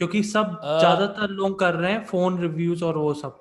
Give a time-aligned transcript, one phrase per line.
[0.00, 3.40] क्योंकि सब ज़्यादातर लोग कर रहे हैं फ़ोन रिव्यूज़ और वो सब।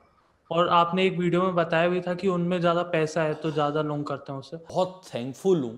[0.52, 3.82] और आपने एक वीडियो में बताया भी था कि उनमें ज़्यादा पैसा है तो ज़्यादा
[3.82, 5.78] लोग करते हैं उसे। बहुत थैंकफुल हूँ।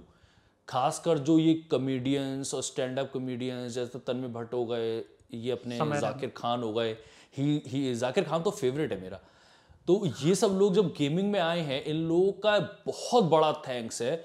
[0.67, 4.97] खासकर जो ये कॉमेडियंस और स्टैंड अप कॉमेडियंस जैसे तन्मय भट्ट हो गए
[5.33, 6.91] ये अपने जाकिर खान हो गए।
[7.37, 9.19] ही ही जाकिर खान तो फेवरेट है मेरा।
[9.87, 14.01] तो ये सब लोग जब गेमिंग में आए हैं इन लोगों का बहुत बड़ा थैंक्स
[14.01, 14.15] है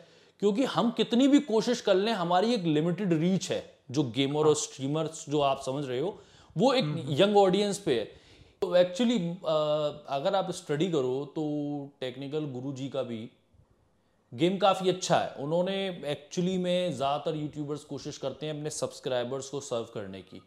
[0.42, 4.54] क्योंकि हम कितनी भी कोशिश कर लें हमारी एक लिमिटेड रीच है जो गेमर और
[4.56, 6.18] स्ट्रीमर्स जो आप समझ रहे हो
[6.56, 8.04] वो एक यंग हम्म, ऑडियंस हम्म। पे है।
[8.62, 9.18] तो एक्चुअली
[10.10, 11.42] अगर आप स्टडी करो तो
[12.00, 13.28] टेक्निकल गुरु जी का भी
[14.32, 15.76] गेम काफ़ी अच्छा है। उन्होंने
[16.08, 20.40] एक्चुअली में ज़्यादातर यूट्यूबर्स कोशिश करते हैं अपने सब्सक्राइबर्स को सर्व करने की।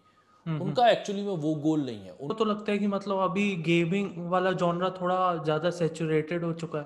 [0.46, 3.56] हम्म, उनका एक्चुअली में वो गोल नहीं है। उनको तो लगता है कि मतलब अभी
[3.64, 6.86] गेमिंग वाला जॉनरा थोड़ा ज़्यादा सेचुरेटेड हो चुका है।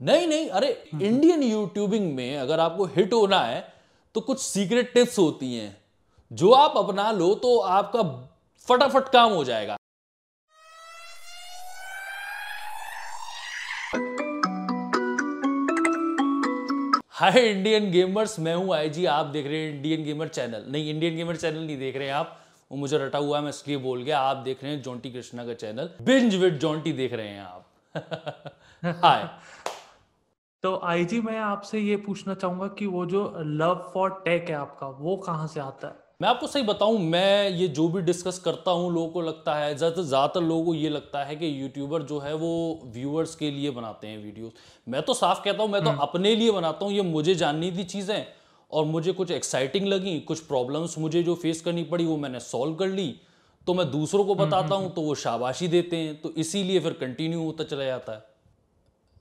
[0.00, 3.60] नहीं नहीं अरे इंडियन यूट्यूबिंग में अगर आपको हिट होना है
[4.14, 5.76] तो कुछ सीक्रेट टिप्स होती हैं।
[6.30, 8.02] जो आप अपना लो तो आपका
[8.68, 9.76] फटाफट काम हो जाएगा।
[17.12, 21.16] हाय इंडियन गेमर्स मैं हूँ आईजी आप देख रहे हैं इंडियन गेमर चैनल नहीं इंडियन
[21.16, 22.38] गेमर चैनल नहीं देख रहे हैं आप,
[22.70, 25.44] वो मुझे रटा हुआ है, मैं इसलिए बोल गया, आप देख रहे हैं जॉन्टी कृष्णा
[25.46, 27.66] का चैनल बिंज विद जॉन्टी देख रहे हैं आप।
[29.04, 29.28] हाय
[30.62, 34.86] तो आईजी मैं आपसे ये पूछना चाहूँगा कि वो जो लव फॉर टेक है आपका,
[34.86, 35.94] वो कहाँ से आता है?
[36.22, 39.74] मैं आपको सही बताऊँ मैं ये जो भी डिस्कस करता हूँ लोगों को लगता है
[39.76, 42.50] ज़्यादातर लोगों को ये लगता है कि यूट्यूबर जो है वो
[42.86, 44.52] व्यूअर्स के लिए बनाते हैं वीडियोस
[44.88, 47.70] मैं तो साफ़ कहता हूँ मैं तो हम्म। अपने लिए बनाता हूँ ये मुझे जाननी
[47.72, 48.26] थी चीज़ें
[48.70, 52.74] और मुझे कुछ एक्साइटिंग लगी कुछ प्रॉब्लम्स मुझे जो फेस करनी पड़ी वो मैंने सॉल्व
[52.74, 53.14] कर ली।
[53.66, 56.80] तो मैं दूसरों को हम्म, बताता हूँ हम्म, तो वो शाबाशी देते हैं तो इसीलिए
[56.80, 58.24] फिर कंटिन्यू होता चला जाता है।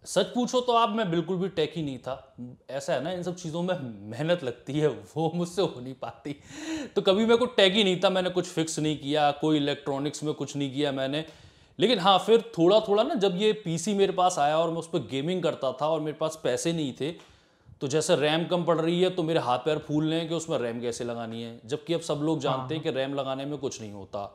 [0.05, 2.35] सच पूछो तो आप मैं बिल्कुल भी टेक ही नहीं था।
[2.69, 3.73] ऐसा है ना इन सब चीज़ों में
[4.11, 6.35] मेहनत लगती है वो मुझसे हो नहीं पाती।
[6.95, 10.23] तो कभी मैं कोई टेक ही नहीं था मैंने कुछ फिक्स नहीं किया कोई इलेक्ट्रॉनिक्स
[10.23, 11.25] में कुछ नहीं किया मैंने।
[11.79, 14.87] लेकिन हाँ फिर थोड़ा थोड़ा ना जब ये पीसी मेरे पास आया और मैं उस
[14.87, 17.11] पर गेमिंग करता था और मेरे पास पैसे नहीं थे
[17.81, 20.35] तो जैसे रैम कम पड़ रही है तो मेरे हाथ पैर फूल रहे हैं कि
[20.35, 21.59] उसमें रैम कैसे लगानी है?
[21.65, 24.25] जबकि अब सब लोग जानते हैं हाँ। कि रैम लगाने में कुछ नहीं होता।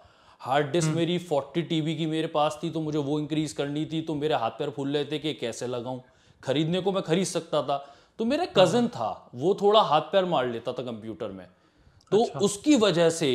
[0.47, 0.97] Hard disk hmm.
[0.97, 4.35] मेरी 40 टीबी की मेरे पास थी तो मुझे वो इंक्रीज करनी थी तो मेरे
[4.35, 6.01] हाथ पैर फूल रहे थे कि कैसे लगाऊँ
[6.43, 7.77] खरीदने को मैं खरीद सकता था
[8.19, 11.47] तो मेरा कज़न हाँ। था वो थोड़ा हाथ पैर मार लेता था कंप्यूटर में
[12.13, 13.31] तो अच्छा। उसकी वजह से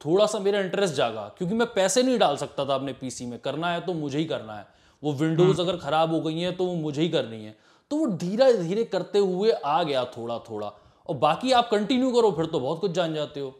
[0.00, 3.38] थोड़ा सा मेरा इंटरेस्ट जागा क्योंकि मैं पैसे नहीं डाल सकता था अपने पीसी में
[3.38, 4.66] करना है तो मुझे ही करना है
[5.02, 7.56] वो विंडोज़ हम्म। अगर खराब हो गई है तो वो मुझे ही करनी है
[7.90, 10.72] तो वो धीरे धीरे करते हुए आ गया थोड़ा थोड़ा
[11.08, 13.54] और बाकी आप कंटिन्यू करो फिर तो बहुत कुछ जान जाते हो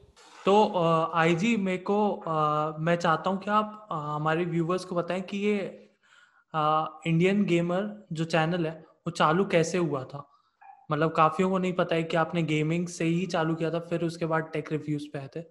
[0.47, 0.55] तो
[1.15, 1.97] आईजी, मेरे को
[2.78, 5.56] मैं चाहता हूँ कि आप हमारे व्यूवर्स को बताएँ कि ये
[7.06, 8.72] इंडियन गेमर जो चैनल है,
[9.06, 10.28] वो चालू कैसे हुआ था?
[10.91, 14.05] मतलब काफियों को नहीं पता है कि आपने गेमिंग से ही चालू किया था, फिर
[14.05, 15.44] उसके बाद टेक रिव्यूज़ पे थे।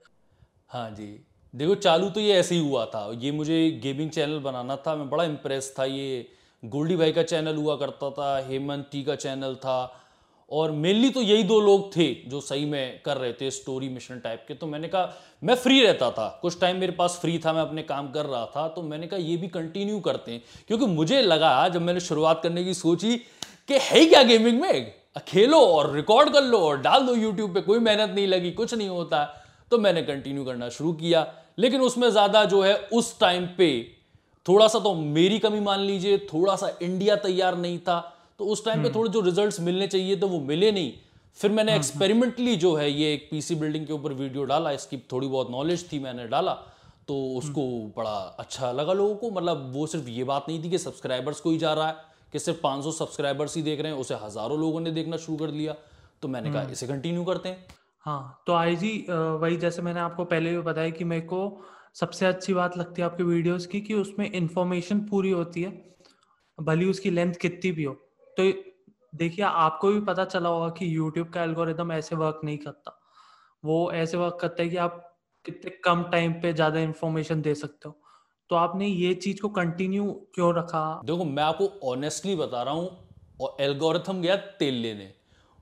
[0.69, 1.07] हाँ जी।
[1.53, 5.09] देखो, चालू तो ये ऐसे ही हुआ था। ये मुझे गेमिंग चैनल बनाना था, मैं
[5.09, 6.27] बड़ा इम्प्रेस था। ये
[6.63, 10.02] गोल्डी भाई का चैनल हुआ करता था, हेमंत टी का चैनल था
[10.51, 14.19] और मेनली तो यही दो लोग थे जो सही में कर रहे थे स्टोरी मिशन
[14.19, 17.53] टाइप के। तो मैंने कहा, मैं फ्री रहता था। कुछ टाइम मेरे पास फ्री था,
[17.53, 20.85] मैं अपने काम कर रहा था। तो मैंने कहा, ये भी कंटिन्यू करते हैं। क्योंकि
[20.85, 23.15] मुझे लगा, जब मैंने शुरुआत करने की सोची
[23.67, 24.93] कि है क्या गेमिंग में?
[25.27, 28.73] खेलो और रिकॉर्ड कर लो और डाल दो यूट्यूब पे, कोई मेहनत नहीं लगी, कुछ
[28.73, 29.23] नहीं होता।
[29.71, 31.25] तो मैंने कंटिन्यू करना शुरू किया।
[31.59, 33.69] लेकिन उसमें ज़्यादा जो है, उस टाइम पे
[34.45, 37.97] थोड़ा सा तो मेरी कमी मान लीजिए, थोड़ा सा इंडिया तैयार नहीं था।
[38.39, 40.91] तो उस टाइम पे हम्म। थोड़े जो रिजल्ट्स मिलने चाहिए तो वो मिले नहीं।
[41.37, 44.71] फिर मैंने एक्सपेरिमेंटली हम्म, हम्म। जो है ये एक पीसी बिल्डिंग के ऊपर वीडियो डाला।
[44.71, 46.53] इसकी थोड़ी बहुत नॉलेज थी मैंने डाला
[47.07, 47.63] तो उसको
[47.97, 51.51] बड़ा अच्छा लगा लोगों को। मतलब वो सिर्फ़ ये बात नहीं थी कि सब्सक्राइबर्स को
[51.51, 51.95] ही जा रहा है
[52.33, 55.51] कि सिर्फ़ 500 सब्सक्राइबर्स ही देख रहे हैं उसे हज़ारों लोगों ने देखना शुरू कर
[55.51, 55.75] लिया।
[56.21, 57.65] तो मैंने कहा इसे कंटिन्यू करते हैं।
[58.05, 61.41] हाँ तो आई जी वही जैसे मैंने आपको पहले भी बताया कि मेरे को
[61.95, 65.71] सबसे अच्छी बात लगती है आपके वीडियोस की कि उसमें इंफॉर्मेशन पूरी होती है
[66.57, 67.95] भली उसकी लेंथ कितनी भी हो।
[68.37, 68.43] तो
[69.13, 72.99] देखिए, आपको भी पता चला होगा कि यूट्यूब का एल्गोरिदम ऐसे वर्क नहीं करता।
[73.63, 74.99] वो ऐसे वर्क करता है कि आप
[75.45, 77.99] कितने कम टाइम पे ज़्यादा इंफॉर्मेशन दे सकते हो।
[78.49, 81.01] तो आपने ये चीज़ को कंटिन्यू क्यों रखा?
[81.05, 82.89] देखो, मैं आपको ऑनेस्टली बता रहा हूँ,
[83.41, 85.13] और एल्गोरिथम गया तेल लेने।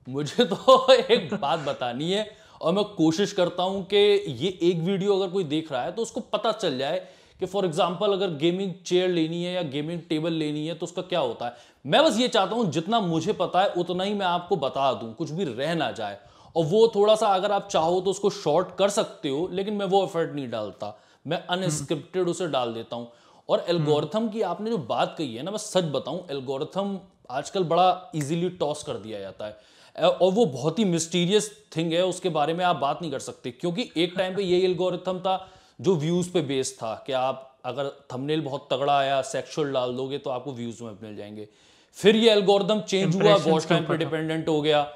[0.06, 2.26] मुझे तो एक बात बतानी है,
[2.60, 3.96] और मैं कोशिश करता हूँ कि
[4.28, 6.98] ये एक वीडियो अगर कोई देख रहा है तो उसको पता चल जाए
[7.42, 11.02] कि फॉर एग्ज़ाम्पल अगर गेमिंग चेयर लेनी है या गेमिंग टेबल लेनी है तो उसका
[11.04, 11.54] क्या होता है?
[11.84, 15.12] मैं बस ये चाहता हूँ जितना मुझे पता है उतना ही मैं आपको बता दूँ
[15.14, 16.18] कुछ भी रह ना जाए।
[16.56, 19.86] और वो थोड़ा सा अगर आप चाहो तो उसको शॉर्ट कर सकते हो लेकिन मैं
[19.86, 20.96] वो एफर्ट नहीं डालता।
[21.26, 23.10] मैं अनस्क्रिप्टेड उसे डाल देता हूँ।
[23.48, 26.98] और एल्गोरिथम की आपने जो बात कही है ना मैं सच बताऊँ एल्गोरिथम
[27.30, 32.04] आजकल बड़ा इजीली टॉस कर दिया जाता है। और वो बहुत ही मिस्टीरियस थिंग है
[32.06, 35.36] उसके बारे में आप बात नहीं कर सकते क्योंकि एक टाइम पे ये एल्गोरिथम था
[35.82, 40.18] जो व्यूज़ पे बेस था कि आप अगर थंबनेल बहुत तगड़ा आया सेक्सुअल डाल दोगे
[40.18, 41.48] तो आपको व्यूज़ में मिल जाएँगे।
[41.96, 44.86] फिर ये एल्गोरिदम चेंज हुआ वॉच टाइम पे डिपेंडेंट हो गया।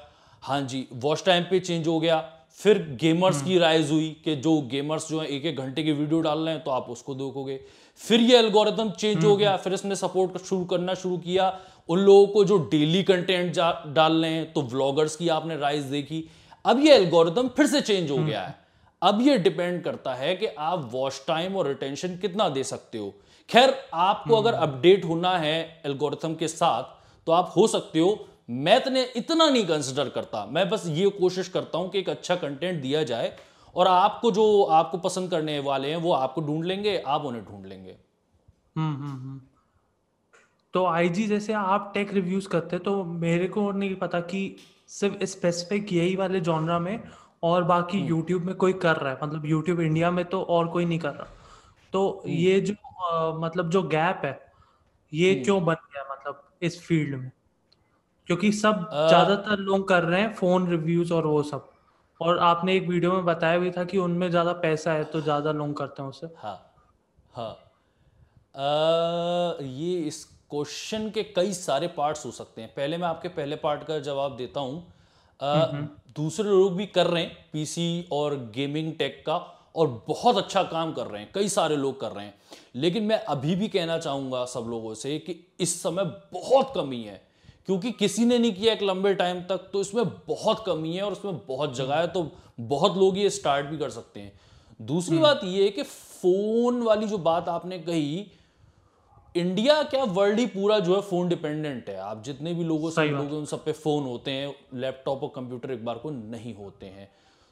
[0.43, 2.17] हाँ जी वॉच टाइम पे चेंज हो गया।
[2.59, 6.19] फिर गेमर्स की राइज हुई कि जो गेमर्स जो है एक एक घंटे की वीडियो
[6.21, 7.59] डाल रहे हैं तो आप उसको देखोगे।
[8.01, 11.57] फिर ये एल्गोरिदम चेंज हो गया फिर इसने सपोर्ट शुरू करना शुरू किया।
[11.89, 13.57] उन लोगों को जो डेली कंटेंट
[13.95, 16.23] डाल रहे हैं तो व्लॉगर्स की आपने राइज देखी।
[16.65, 18.55] अब ये एल्गोरिदम फिर से चेंज हो गया है।
[19.01, 23.13] अब ये डिपेंड करता है कि आप वॉच टाइम और रिटेंशन कितना दे सकते हो।
[23.49, 26.95] खैर आपको अगर अपडेट होना है एल्गोरिथम के साथ
[27.27, 31.47] तो आप हो सकते हो मैं इतने इतना नहीं कंसिडर करता। मैं बस ये कोशिश
[31.49, 33.35] करता हूँ कि एक अच्छा कंटेंट दिया जाए
[33.75, 37.65] और आपको जो आपको पसंद करने वाले हैं वो आपको ढूंढ लेंगे आप उन्हें ढूंढ
[37.65, 37.95] लेंगे।
[38.77, 39.41] हम्म हम्म हम्म।
[40.73, 44.55] तो आईजी जैसे आप टेक रिव्यूज़ करते तो मेरे को नहीं पता कि
[44.89, 46.99] सिर्फ़ स्पेसिफिक यही वाले जॉनरा में
[47.43, 50.85] और बाकी यूट्यूब में कोई कर रहा है। मतलब यूट्यूब इंडिया में तो और कोई
[50.85, 51.27] नहीं कर रहा।
[51.93, 52.73] तो ये जो
[53.03, 54.39] आ, मतलब जो गैप है
[55.13, 57.31] ये क्यों बन गया मतलब इस फ़ील्ड में?
[58.27, 61.69] क्योंकि सब ज़्यादातर लोग कर रहे हैं फ़ोन रिव्यूज़ और वो सब।
[62.21, 65.51] और आपने एक वीडियो में बताया भी था कि उनमें ज़्यादा पैसा है तो ज़्यादा
[65.51, 66.55] लोग करते हैं उसे। हाँ
[67.35, 67.51] हाँ।
[68.55, 73.55] आ, ये इस क्वेश्चन के कई सारे पार्ट्स हो सकते हैं। पहले मैं आपके पहले
[73.55, 74.79] पार्ट का जवाब देता हूँ।
[76.17, 79.35] दूसरे लोग भी कर रहे हैं पीसी और गेमिंग टेक का
[79.75, 82.33] और बहुत अच्छा काम कर रहे हैं कई सारे लोग कर रहे हैं
[82.75, 86.03] लेकिन मैं अभी भी कहना चाहूँगा सब लोगों से कि इस समय
[86.33, 87.21] बहुत कमी है
[87.65, 91.11] क्योंकि किसी ने नहीं किया एक लंबे टाइम तक तो इसमें बहुत कमी है और
[91.11, 92.29] इसमें बहुत जगह है तो
[92.67, 94.31] बहुत लोग ये स्टार्ट भी कर सकते हैं
[94.79, 98.25] दूसरी हम्म। बात ये है कि फ़ोन वाली जो बात आपने कही
[99.39, 103.05] इंडिया क्या वर्ल्ड ही पूरा जो है फ़ोन डिपेंडेंट है। आप जितने भी लोगों से
[103.07, 106.85] लोग उन सब पे फ़ोन होते हैं लैपटॉप और कंप्यूटर एक बार को नहीं होते
[106.87, 107.09] हैं।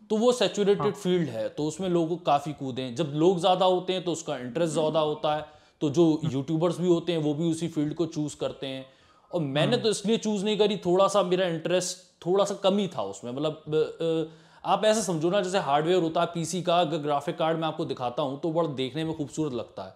[0.10, 0.92] तो वो सेचुरेटेड हाँ.
[0.94, 4.38] फ़ील्ड है तो उसमें लोग काफ़ी कूदे हैं। जब लोग ज़्यादा होते हैं तो उसका
[4.38, 5.46] इंटरेस्ट ज़्यादा होता है
[5.82, 8.86] तो जो यूट्यूबर्स हम्म। भी होते हैं वो भी उसी फ़ील्ड को चूज़ करते हैं।
[9.32, 12.88] और मैंने हम्म। तो इसलिए चूज़ नहीं करी थोड़ा सा मेरा इंटरेस्ट थोड़ा सा कमी
[12.88, 14.32] था उसमें। मतलब
[14.66, 17.86] आप ऐसे समझो ना जैसे हार्डवेयर होता है पीसी का अगर ग्राफिक कार्ड मैं आपको
[17.86, 19.94] दिखाता हूँ तो बड़ा देखने में खूबसूरत लगता है।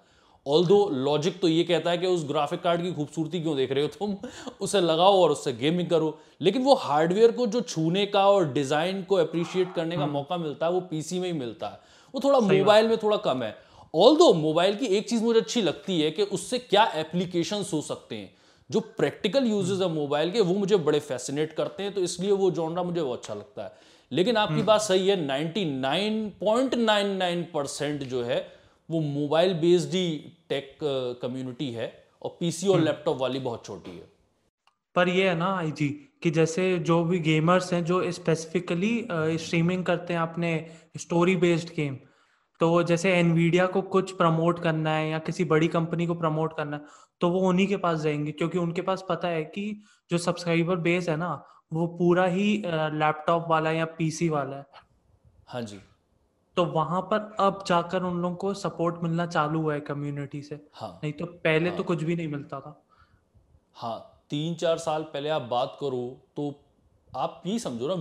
[0.48, 3.72] ऑल दो लॉजिक तो ये कहता है कि उस ग्राफिक कार्ड की खूबसूरती क्यों देख
[3.72, 4.18] रहे हो तुम?
[4.62, 9.04] उसे लगाओ और उससे गेमिंग करो। लेकिन वो हार्डवेयर को जो छूने का और डिज़ाइन
[9.04, 11.80] को अप्रिशिएट करने का हम्म। मौका मिलता है वो पीसी में ही मिलता है।
[12.14, 13.58] वो थोड़ा मोबाइल में थोड़ा कम है।
[13.96, 17.82] ऑल दो मोबाइल की एक चीज़ मुझे अच्छी लगती है कि उससे क्या एप्लीकेशन हो
[17.82, 18.34] सकते हैं।
[18.72, 22.52] जो प्रैक्टिकल यूजेस है मोबाइल के वो मुझे बड़े फैसिनेट करते हैं तो इसलिए वो
[22.52, 23.72] जॉनरा मुझे वो अच्छा लगता है।
[24.12, 28.59] लेकिन आपकी हम्म। बात सही है 99.99 परसेंट जो है
[28.90, 30.18] वो मोबाइल बेस्ड ही
[30.50, 30.78] टेक
[31.22, 31.92] कम्युनिटी है
[32.22, 34.08] और पीसी और लैपटॉप हम्म। वाली बहुत छोटी है।
[34.96, 35.88] पर ये है ना आई जी
[36.24, 40.52] कि जैसे जो भी गेमर्स हैं जो स्पेसिफिकली स्ट्रीमिंग करते हैं अपने
[40.98, 41.98] स्टोरी बेस्ड गेम
[42.60, 46.78] तो जैसे एनवीडिया को कुछ प्रमोट करना है या किसी बड़ी कंपनी को प्रमोट करना
[46.78, 46.84] है
[47.22, 49.82] तो वो उन्हीं के पास जाएँगे क्योंकि उनके पास पता है कि
[50.12, 51.32] जो सब्सक्राइबर बेस है ना
[51.74, 54.66] वो पूरा ही लैपटॉप वाला या पीसी वाला है।
[55.48, 55.80] हाँ जी।
[56.60, 60.60] तो वहाँ पर अब जाकर उन लोगों को सपोर्ट मिलना चालू हुआ है कम्युनिटी से।
[60.74, 62.82] हाँ। नहीं तो पहले तो हाँ, तो कुछ भी नहीं मिलता था।
[63.76, 66.02] हाँ तीन चार साल पहले आप बात करो
[66.36, 66.54] तो
[67.16, 67.96] आप ये समझो ना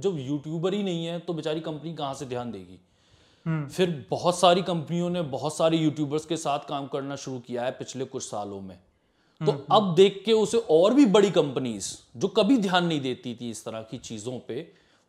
[0.00, 2.78] जब यूट्यूबर ही नहीं है तो बेचारी कंपनी कहाँ से ध्यान देगी?
[3.46, 7.64] हम्म। फिर बहुत सारी कंपनियों ने बहुत सारे यूट्यूबर्स के साथ काम करना शुरू किया
[7.64, 11.30] है पिछले कुछ सालों में। तो हम्म, हम्म। अब देख के उसे और भी बड़ी
[11.30, 14.62] कंपनीज़ जो कभी ध्यान नहीं देती थी इस तरह की चीज़ों पे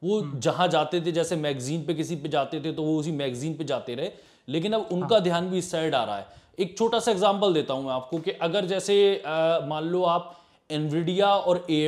[0.04, 3.54] वो जहाँ जाते थे जैसे मैगजीन पे किसी पे जाते थे तो वो उसी मैगजीन
[3.58, 4.12] पे जाते रहे
[4.48, 6.28] लेकिन अब उनका हाँ। ध्यान भी इस साइड आ रहा है
[6.60, 8.96] एक छोटा सा एग्ज़ाम्पल देता हूँ मैं आपको कि अगर जैसे
[9.68, 10.36] मान लो आप
[10.70, 11.88] एनविडिया और ए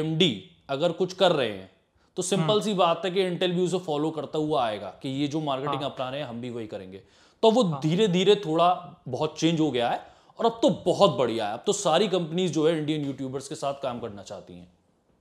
[0.69, 1.69] अगर कुछ कर रहे हैं
[2.17, 5.09] तो सिंपल हाँ। सी बात है कि इंटेल भी उसे फॉलो करता हुआ आएगा कि
[5.09, 7.01] ये जो मार्केटिंग हाँ। अपना रहे हैं हम भी वही करेंगे
[7.43, 8.69] तो वो धीरे धीरे थोड़ा
[9.07, 9.99] बहुत चेंज हो गया है
[10.39, 13.55] और अब तो बहुत बढ़िया है अब तो सारी कंपनीज़ जो है इंडियन यूट्यूबर्स के
[13.55, 14.67] साथ काम करना चाहती हैं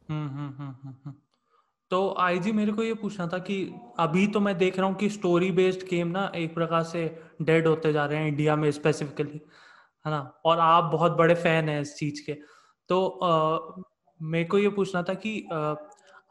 [0.09, 1.15] हम्म हम्म हम्म हम्म, हम्म।
[1.91, 3.57] तो आईजी मेरे को ये पूछना था कि
[3.99, 7.05] अभी तो मैं देख रहा हूँ कि स्टोरी बेस्ड गेम ना एक प्रकार से
[7.43, 9.41] डेड होते जा रहे हैं इंडिया में स्पेसिफिकली
[10.05, 10.21] है ना?
[10.45, 12.33] और आप बहुत बड़े फ़ैन हैं इस चीज़ के।
[12.89, 13.59] तो आ,
[14.21, 15.75] मेरे को ये पूछना था कि आ,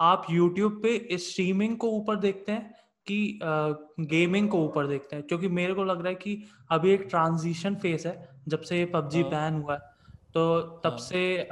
[0.02, 2.72] आप यूट्यूब पे स्ट्रीमिंग को ऊपर देखते हैं
[3.08, 3.40] कि
[4.02, 5.26] गेमिंग को ऊपर देखते हैं?
[5.28, 8.16] क्योंकि मेरे को लग रहा है कि अभी एक ट्रांजिशन फेस है
[8.48, 9.80] जब से ये पबजी बैन हाँ। हुआ है।
[10.34, 11.48] तो तब हाँ। से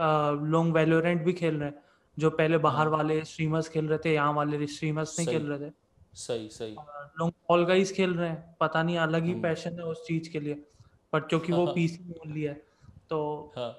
[0.51, 1.83] लोग वेलोरेंट भी खेल रहे हैं।
[2.17, 5.69] जो पहले बाहर हाँ। वाले स्ट्रीमर्स खेल रहे थे यहाँ वाले स्ट्रीमर्स नहीं खेल रहे
[5.69, 5.73] थे
[6.15, 6.75] सही सही
[7.19, 10.29] लोग ऑल गाइस खेल रहे हैं पता नहीं अलग ही पैशन हम्म। है उस चीज़
[10.29, 10.53] के लिए
[11.13, 12.53] पर क्योंकि वो पीसी हाँ। ओनली है
[13.09, 13.19] तो
[13.57, 13.75] हाँ.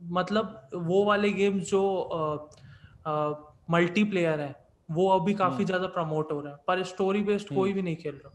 [0.00, 1.82] मतलब वो वाले गेम जो
[3.70, 4.54] मल्टीप्लेयर है
[4.88, 7.82] वो अभी काफ़ी हम्म। ज़्यादा प्रमोट हो रहा है पर स्टोरी बेस्ड कोई हम्म। भी
[7.82, 8.34] नहीं खेल रहा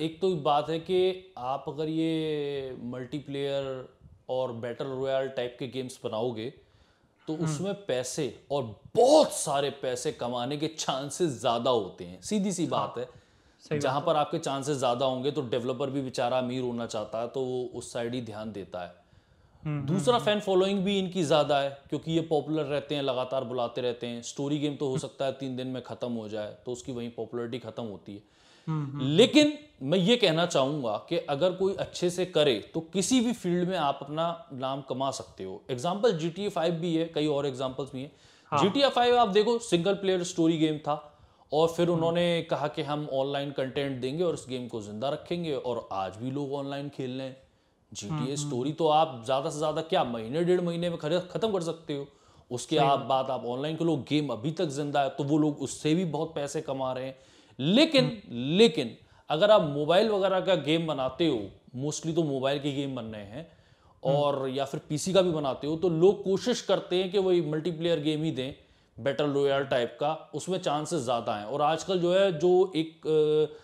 [0.00, 3.88] एक तो बात है कि आप अगर ये मल्टीप्लेयर
[4.28, 6.52] और बैटल रॉयल टाइप के गेम्स बनाओगे
[7.28, 8.62] तो हम्म। उसमें पैसे और
[8.96, 13.04] बहुत सारे पैसे कमाने के चांसेस ज़्यादा होते हैं। सीधी सी बात हाँ,
[13.64, 17.28] है। जहाँ पर आपके चांसेस ज़्यादा होंगे तो डेवलपर भी बेचारा अमीर होना चाहता है
[17.28, 18.94] तो वो उस साइड ही ध्यान देता है।
[19.62, 23.80] हम्म, दूसरा फ़ैन फॉलोइंग भी इनकी ज़्यादा है क्योंकि ये पॉपुलर रहते हैं लगातार बुलाते
[23.80, 26.72] रहते हैं। स्टोरी गेम तो हो सकता है तीन दिन में ख़त्म हो जाए तो
[26.72, 28.22] उसकी वहीं पॉपुलरिटी ख़त्म होती है।
[28.68, 33.68] लेकिन मैं ये कहना चाहूँगा कि अगर कोई अच्छे से करे तो किसी भी फ़ील्ड
[33.68, 37.46] में आप अपना नाम कमा सकते हो। एग्ज़ाम्पल जी टी फाइव भी है कई और
[37.46, 38.10] एग्जाम्पल्स भी है।
[38.52, 40.94] जी टी फाइव आप देखो सिंगल प्लेयर स्टोरी गेम था
[41.52, 45.54] और फिर उन्होंने कहा कि हम ऑनलाइन कंटेंट देंगे और इस गेम को ज़िंदा रखेंगे
[45.54, 47.36] और आज भी लोग ऑनलाइन खेल रहे हैं।
[47.92, 51.52] जी टी ए स्टोरी तो आप ज़्यादा से ज़्यादा क्या महीने डेढ़ महीने में खत्म
[51.52, 52.06] कर सकते हो।
[52.50, 55.62] उसके आप बात आप ऑनलाइन के लोग गेम अभी तक ज़िंदा है तो वो लोग
[55.62, 57.16] उससे भी बहुत पैसे कमा रहे हैं।
[57.58, 58.10] लेकिन
[58.58, 58.96] लेकिन
[59.30, 61.40] अगर आप मोबाइल वगैरह का गेम बनाते हो
[61.76, 63.46] मोस्टली तो मोबाइल के गेम बन रहे हैं
[64.02, 67.40] और या फिर पीसी का भी बनाते हो तो लोग कोशिश करते हैं कि वही
[67.50, 68.54] मल्टीप्लेयर गेम ही दें
[68.96, 73.56] बैटल रॉयल टाइप का उसमें चांसेस ज़्यादा हैं। और आजकल जो है जो एक आ,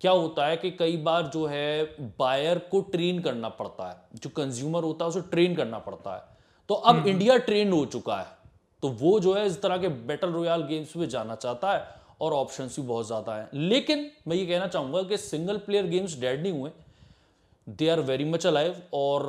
[0.00, 1.82] क्या होता है कि कई बार जो है
[2.18, 6.22] बायर को ट्रेन करना पड़ता है जो कंज्यूमर होता है उसे ट्रेन करना पड़ता है।
[6.70, 8.26] तो अब हम्म, हम्म। इंडिया ट्रेन हो चुका है
[8.82, 12.32] तो वो जो है इस तरह के बैटल रॉयल गेम्स में जाना चाहता है। और
[12.32, 16.42] ऑप्शन भी बहुत ज़्यादा हैं। लेकिन मैं ये कहना चाहूँगा कि सिंगल प्लेयर गेम्स डेड
[16.42, 16.70] नहीं हुए।
[17.66, 19.26] They are very much alive और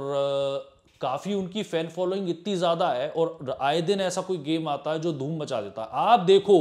[1.01, 4.99] काफ़ी उनकी फ़ैन फॉलोइंग इतनी ज़्यादा है और आए दिन ऐसा कोई गेम आता है
[4.99, 6.59] जो धूम मचा देता है। आप देखो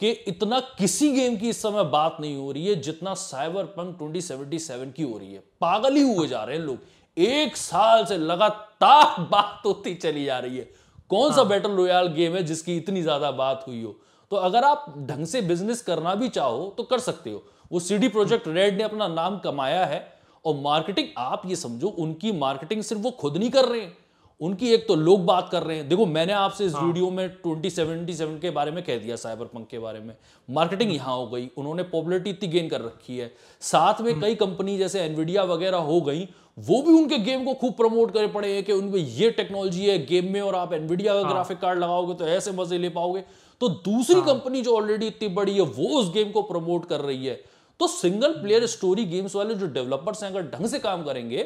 [0.00, 3.98] कि इतना किसी गेम की इस समय बात नहीं हो रही है जितना साइबर पंक
[3.98, 6.78] 2077 की हो रही है। पागल ही हुए जा रहे हैं लोग।
[7.16, 10.68] एक साल से लगातार बात होती चली जा रही है।
[11.10, 13.94] कौन हाँ। सा बैटल रॉयल गेम है जिसकी इतनी ज़्यादा बात हुई हो?
[14.32, 18.08] तो अगर आप ढंग से बिज़नेस करना भी चाहो तो कर सकते हो। वो सीडी
[18.08, 20.00] प्रोजेक्ट रेड ने अपना नाम कमाया है
[20.44, 23.96] और मार्केटिंग आप ये समझो उनकी मार्केटिंग सिर्फ़ वो खुद नहीं कर रहे हैं।
[24.40, 27.28] उनकी एक तो लोग बात कर रहे हैं। देखो मैंने आपसे इस हाँ। वीडियो में
[27.42, 30.14] 2077 के बारे में कह दिया साइबर पंक के बारे में।
[30.48, 33.30] Marketing hmm. यहाँ हो गई। उन्होंने पॉपुलरिटी इतनी गेन कर रखी है।
[33.62, 37.54] साथ में हम्म। कई कंपनी जैसे एनविडिया वगैरह हो गई वो भी उनके गेम को
[37.54, 41.14] खूब प्रमोट करे पड़े हैं कि उनमें ये टेक्नोलॉजी है गेम में और आप एनविडिया
[41.14, 43.24] का ग्राफिक कार्ड लगाओगे तो ऐसे मज़े ले पाओगे।
[43.62, 47.00] तो दूसरी हाँ। कंपनी जो ऑलरेडी इतनी बड़ी है वो उस गेम को प्रमोट कर
[47.00, 47.34] रही है।
[47.80, 51.42] तो सिंगल प्लेयर स्टोरी गेम्स वाले जो डेवलपर्स हैं अगर ढंग से काम करेंगे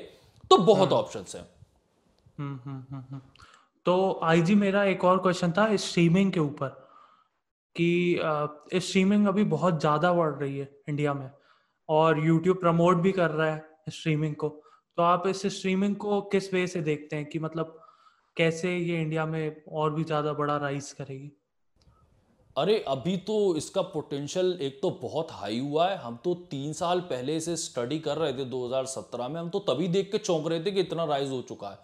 [0.51, 1.49] तो बहुत ऑप्शन हाँ। हैं।
[2.39, 3.21] हम्म, हम्म, हम्म,
[3.87, 6.69] तो आईजी मेरा एक और क्वेश्चन था स्ट्रीमिंग के ऊपर
[7.77, 8.21] कि
[8.75, 11.31] स्ट्रीमिंग अभी बहुत ज़्यादा बढ़ रही है इंडिया में
[11.89, 14.49] और यूट्यूब प्रमोट भी कर रहा है स्ट्रीमिंग को।
[14.99, 17.79] तो आप इस स्ट्रीमिंग को किस वे से देखते हैं कि मतलब
[18.37, 21.33] कैसे ये इंडिया में और भी ज़्यादा बड़ा राइज करेगी?
[22.57, 27.01] अरे अभी तो इसका पोटेंशियल एक तो बहुत हाई हुआ है। हम तो तीन साल
[27.01, 30.65] पहले से स्टडी कर रहे थे 2017 में। हम तो तभी देख के चौंक रहे
[30.65, 31.79] थे कि इतना राइज हो चुका है।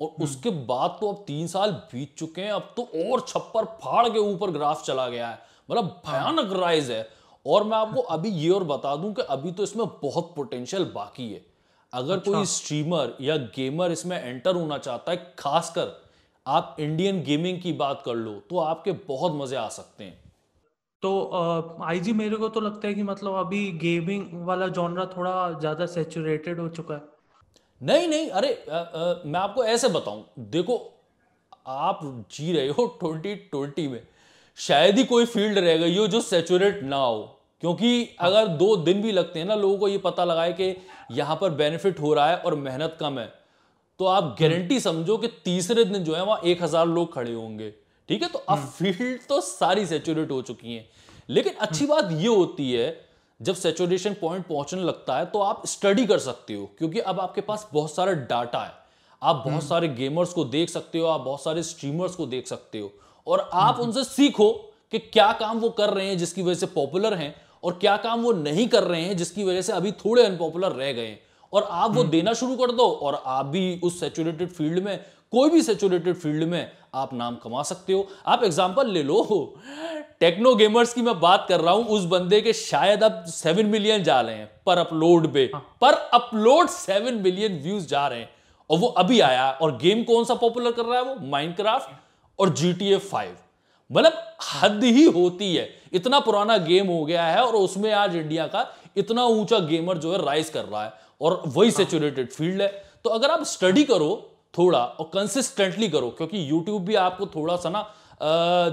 [0.00, 3.64] और हम्म। उसके बाद तो अब तीन साल बीत चुके हैं। अब तो और छप्पर
[3.64, 5.38] फाड़ के ऊपर ग्राफ चला गया है।
[5.70, 7.08] मतलब हाँ। भयानक राइज है।
[7.46, 11.32] और मैं आपको अभी ये और बता दूँ कि अभी तो इसमें बहुत पोटेंशियल बाकी
[11.32, 11.46] है।
[11.92, 15.99] अगर अच्छा। कोई स्ट्रीमर या गेमर इसमें एंटर होना चाहता है खासकर
[16.46, 20.18] आप इंडियन गेमिंग की बात कर लो तो आपके बहुत मज़े आ सकते हैं।
[21.02, 25.86] तो आईजी मेरे को तो लगता है कि मतलब अभी गेमिंग वाला जॉनरा थोड़ा ज़्यादा
[25.86, 27.00] सेचुरेटेड हो चुका है।
[27.80, 30.76] नहीं नहीं अरे आ, आ, मैं आपको ऐसे बताऊँ देखो
[31.66, 32.00] आप
[32.32, 34.00] जी रहे हो 2020 में
[34.58, 37.22] शायद ही कोई फ़ील्ड रह गई हो जो सेचुरेट ना हो
[37.62, 40.74] क्योंकि अगर दो दिन भी लगते हैं ना लोगों को ये पता लगाए कि
[41.12, 43.32] यहाँ पर बेनिफिट हो रहा है और मेहनत कम है।
[44.00, 47.68] तो आप गारंटी समझो कि तीसरे दिन जो है वहाँ एक हज़ार लोग खड़े होंगे
[48.08, 50.88] ठीक है तो अब फ़ील्ड हम्म। तो सारी सेचुरेट हो चुकी है
[51.28, 52.86] लेकिन अच्छी बात यह होती है
[53.40, 57.40] जब सेचुरेशन पॉइंट पहुँचने लगता है तो आप स्टडी कर सकते हो क्योंकि अब आपके
[57.42, 58.72] पास बहुत सारा डाटा है
[59.22, 62.46] आप बहुत हम्म। सारे गेमर्स को देख सकते हो आप बहुत सारे स्ट्रीमर्स को देख
[62.46, 62.92] सकते हो
[63.26, 64.50] और आप हम्म। उनसे सीखो
[64.92, 68.22] कि क्या काम वो कर रहे हैं जिसकी वजह से पॉपुलर हैं और क्या काम
[68.22, 71.20] वो नहीं कर रहे हैं जिसकी वजह से अभी थोड़े अनपॉपुलर रह गए हैं
[71.52, 74.98] और आप वो हम्म। देना शुरू कर दो और आप भी उस सेचुरेटेड फ़ील्ड में
[75.32, 79.22] कोई भी सेचुरेटेड फ़ील्ड में आप नाम कमा सकते हो। आप एग्ज़ाम्पल ले लो।
[80.20, 84.02] टेक्नो गेमर्स की मैं बात कर रहा हूँ उस बंदे के शायद अब सेवन मिलियन
[84.02, 88.28] जा रहे हैं पर अपलोड पे। हाँ। पर अपलोड सेवन मिलियन व्यूज़ जा रहे हैं।
[88.70, 91.14] और वो अभी आया और गेम कौन सा पॉपुलर कर रहा है वो?
[91.28, 91.90] माइनक्राफ्ट
[92.38, 93.36] और जी टी फाइव
[93.90, 94.12] मतलब
[94.52, 98.66] हद ही होती है। इतना पुराना गेम हो गया है और उसमें आज इंडिया का
[98.96, 102.68] इतना ऊँचा गेमर जो है राइज कर रहा है। और वही सेचुरेटेड हाँ। फ़ील्ड है।
[103.04, 104.26] तो अगर आप स्टडी करो
[104.58, 107.82] थोड़ा और कंसिस्टेंटली करो क्योंकि यूट्यूब भी आपको थोड़ा सा ना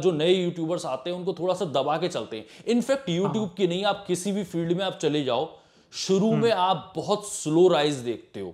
[0.03, 3.67] जो नए यूट्यूबर्स आते हैं उनको थोड़ा सा दबा के चलते हैं। इनफैक्ट यूट्यूब की
[3.67, 5.49] नहीं आप किसी भी फ़ील्ड में आप चले जाओ
[5.93, 8.53] शुरू में आप बहुत स्लो राइज देखते हो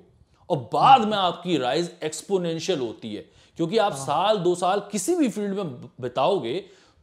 [0.49, 3.25] और बाद में आपकी राइज एक्सपोनेंशियल होती है।
[3.57, 6.53] क्योंकि आप साल दो साल किसी भी फ़ील्ड में बिताओगे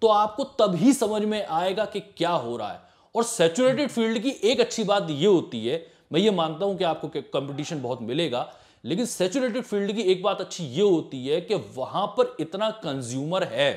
[0.03, 2.81] तो आपको तभी समझ में आएगा कि क्या हो रहा है।
[3.15, 6.85] और सेचुरेटेड फ़ील्ड की एक अच्छी बात यह होती है मैं ये मानता हूँ कि
[6.85, 8.49] आपको कंपटीशन बहुत मिलेगा
[8.85, 13.45] लेकिन सेचुरेटेड फ़ील्ड की एक बात अच्छी ये होती है कि वहाँ पर इतना कंज्यूमर
[13.45, 13.73] है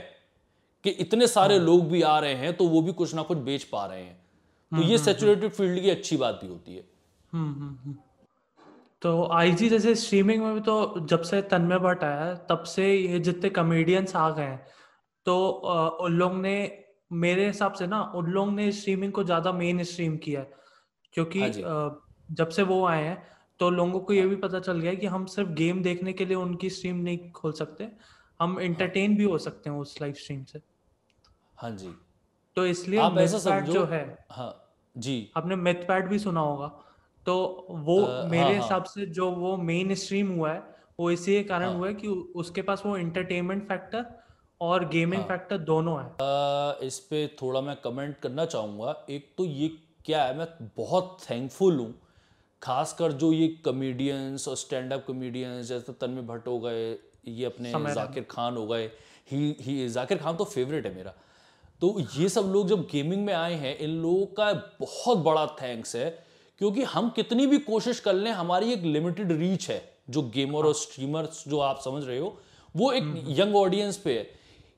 [0.86, 3.38] कि इतने सारे हाँ। लोग भी आ रहे हैं तो वो भी कुछ ना कुछ
[3.40, 6.48] बेच पा रहे हैं। तो हम्म, ये सेचुरेटेड हम्म, फ़ील्ड हम्म। की अच्छी बात भी
[6.48, 6.84] होती है।
[9.02, 13.20] तो आईजी जैसे स्ट्रीमिंग में भी तो जब से तन्मय भट्ट आया तब से ये
[13.20, 14.66] जितने कॉमेडियंस आ गए हैं
[15.26, 15.38] तो
[16.02, 16.56] उन लोग ने
[17.12, 20.52] मेरे हिसाब से ना उन लोग ने स्ट्रीमिंग को ज़्यादा मेन स्ट्रीम किया है।
[21.16, 21.90] क्योंकि हाँ
[22.32, 23.28] जब से वो आए हैं
[23.60, 26.36] तो लोगों को ये भी पता चल गया कि हम सिर्फ़ गेम देखने के लिए
[26.36, 27.90] उनकी स्ट्रीम नहीं खोल सकते
[28.42, 30.62] हम इंटरटेन हाँ। भी हो सकते हैं उस लाइव स्ट्रीम से।
[31.58, 31.94] हाँ जी।
[32.56, 36.68] तो इसलिए आप ऐसा समझो जो है हाँ जी। आपने मेथपैड भी सुना होगा
[37.26, 41.12] तो वो आ, मेरे हाँ, हिसाब हाँ, से जो वो मेन स्ट्रीम हुआ है वो
[41.12, 44.06] इसी कारण हाँ, हुआ है कि उसके पास वो एंटरटेनमेंट फैक्टर
[44.62, 49.34] और गेमिंग हाँ, फैक्टर दोनों है। आ, इस पे थोड़ा मैं कमेंट करना चाहूँगा। एक
[49.38, 49.68] तो ये
[50.06, 51.94] क्या है मैं बहुत थैंकफुल हूँ
[52.64, 57.72] खासकर जो ये कॉमेडियंस और स्टैंड अप कॉमेडियंस जैसे तन्मय भट्ट हो गए ये अपने
[57.94, 58.86] जाकिर खान हो गए
[59.32, 61.14] ही ही जाकिर खान तो फेवरेट है मेरा।
[61.82, 65.96] तो ये सब लोग जब गेमिंग में आए हैं इन लोगों का बहुत बड़ा थैंक्स
[65.96, 66.10] है
[66.58, 70.74] क्योंकि हम कितनी भी कोशिश कर लें हमारी एक लिमिटेड रीच है जो गेमर और
[70.74, 72.38] स्ट्रीमर्स जो आप समझ रहे हो
[72.76, 74.24] वो एक यंग हम्म, ऑडियंस हम्म। पे है।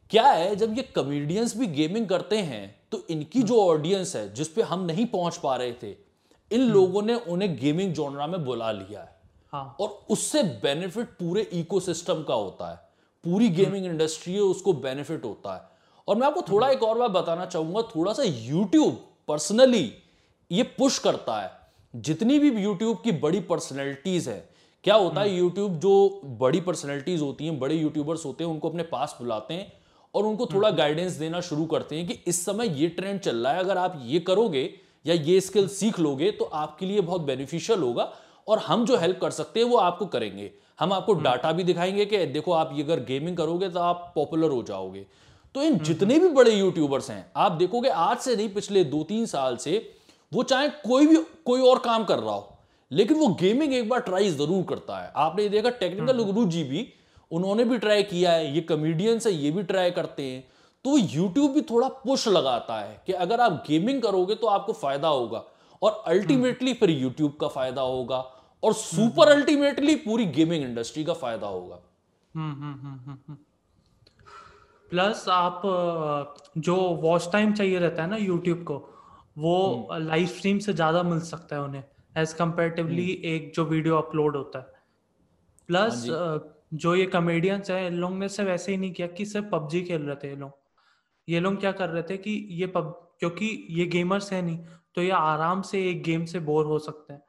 [0.09, 4.47] क्या है जब ये कॉमेडियंस भी गेमिंग करते हैं तो इनकी जो ऑडियंस है जिस
[4.47, 6.04] पे हम नहीं पहुँच पा रहे थे
[6.55, 9.13] इन हम्म। लोगों ने उन्हें गेमिंग जोनरा में बुला लिया है
[9.53, 12.83] हाँ। और उससे बेनिफिट पूरे इकोसिस्टम का होता है
[13.23, 15.61] पूरी गेमिंग इंडस्ट्री है उसको बेनिफिट होता है
[16.07, 19.85] और मैं आपको थोड़ा एक और बात बताना चाहूँगा थोड़ा सा यूट्यूब पर्सनली
[20.51, 21.51] ये पुश करता है
[21.93, 24.43] जितनी भी यूट्यूब की बड़ी पर्सनैलिटीज है
[24.85, 28.69] क्या होता है यूट्यूब हम्म। जो बड़ी पर्सनैलिटीज होती हैं बड़े यूट्यूबर्स होते हैं उनको
[28.69, 29.71] अपने पास बुलाते हैं
[30.13, 33.37] और उनको थोड़ा गाइडेंस हम्म। देना शुरू करते हैं कि इस समय ये ट्रेंड चल
[33.37, 34.63] रहा है अगर आप ये करोगे
[35.05, 38.11] या ये स्किल सीख लोगे तो आपके लिए बहुत बेनिफिशियल होगा
[38.47, 41.63] और हम जो हेल्प कर सकते हैं वो आपको करेंगे। हम आपको डाटा हम्म। भी
[41.63, 45.05] दिखाएँगे कि देखो आप ये अगर गेमिंग करोगे तो आप पॉपुलर हो जाओगे।
[45.55, 49.25] तो इन जितने भी बड़े यूट्यूबर्स हैं आप देखोगे आज से नहीं पिछले दो तीन
[49.25, 49.77] साल से
[50.31, 51.15] वो चाहे कोई भी
[51.45, 52.57] कोई और काम कर रहा हो
[52.91, 56.63] लेकिन वो गेमिंग एक बार ट्राई ज़रूर करता है। आपने देखा टेक्निकल गुरु हम्म। जी
[56.63, 56.87] भी
[57.31, 60.43] उन्होंने भी ट्राई किया है ये कमेडियंस है ये भी ट्राई करते हैं।
[60.85, 65.07] तो यूट्यूब भी थोड़ा पुश लगाता है कि अगर आप गेमिंग करोगे तो आपको फ़ायदा
[65.09, 65.43] होगा।
[65.81, 68.17] और अल्टीमेटली फिर यूट्यूब का फ़ायदा होगा
[68.63, 71.79] और सुपर अल्टीमेटली पूरी गेमिंग इंडस्ट्री का फ़ायदा होगा।
[74.91, 75.61] प्लस आप
[76.59, 78.77] जो वॉच टाइम चाहिए रहता है ना यूट्यूब को
[79.37, 81.83] वो लाइव हम्म। स्ट्रीम से ज़्यादा मिल सकता है उन्हें
[82.15, 84.65] एज कंपेरेटिवली एक जो वीडियो अपलोड होता है।
[85.69, 86.39] प्लस हाँ
[86.75, 89.81] जो। ये कॉमेडियंस है इन लोगों ने सिर्फ़ ऐसे ही नहीं किया कि सिर्फ़ पबजी
[89.81, 90.51] खेल रहे थे ये लोग।
[91.27, 94.57] ये लोग क्या कर रहे थे कि ये पब, क्योंकि ये गेमर्स है नहीं
[94.95, 97.21] तो ये आराम से एक गेम से बोर हो सकते हैं।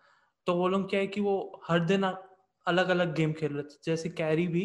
[0.46, 3.78] तो वो लोग क्या है कि वो हर दिन अलग अलग गेम खेल रहे थे।
[3.84, 4.62] जैसे कैरी भी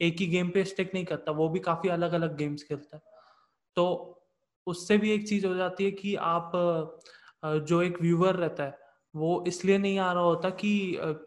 [0.00, 3.02] एक ही गेम पे स्टिक नहीं करता, वो भी काफ़ी अलग अलग गेम्स खेलता है।
[3.76, 4.14] तो
[4.66, 6.52] उससे भी एक चीज़ हो जाती है कि आप
[7.44, 8.76] जो एक व्यूअर रहता है,
[9.14, 10.70] वो इसलिए नहीं आ रहा होता कि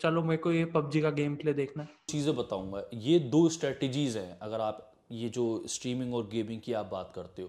[0.02, 4.40] चलो मेरे को ये पबजी का गेम प्ले देखना चीज़ें बताऊँगा। ये दो स्ट्रेटजीज हैं,
[4.40, 7.48] अगर आप ये जो स्ट्रीमिंग और गेमिंग की आप बात करते हो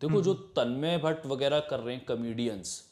[0.00, 2.82] देखो जो हम्म। तन्मय भट्ट वगैरह कर रहे हैं कॉमेडियंस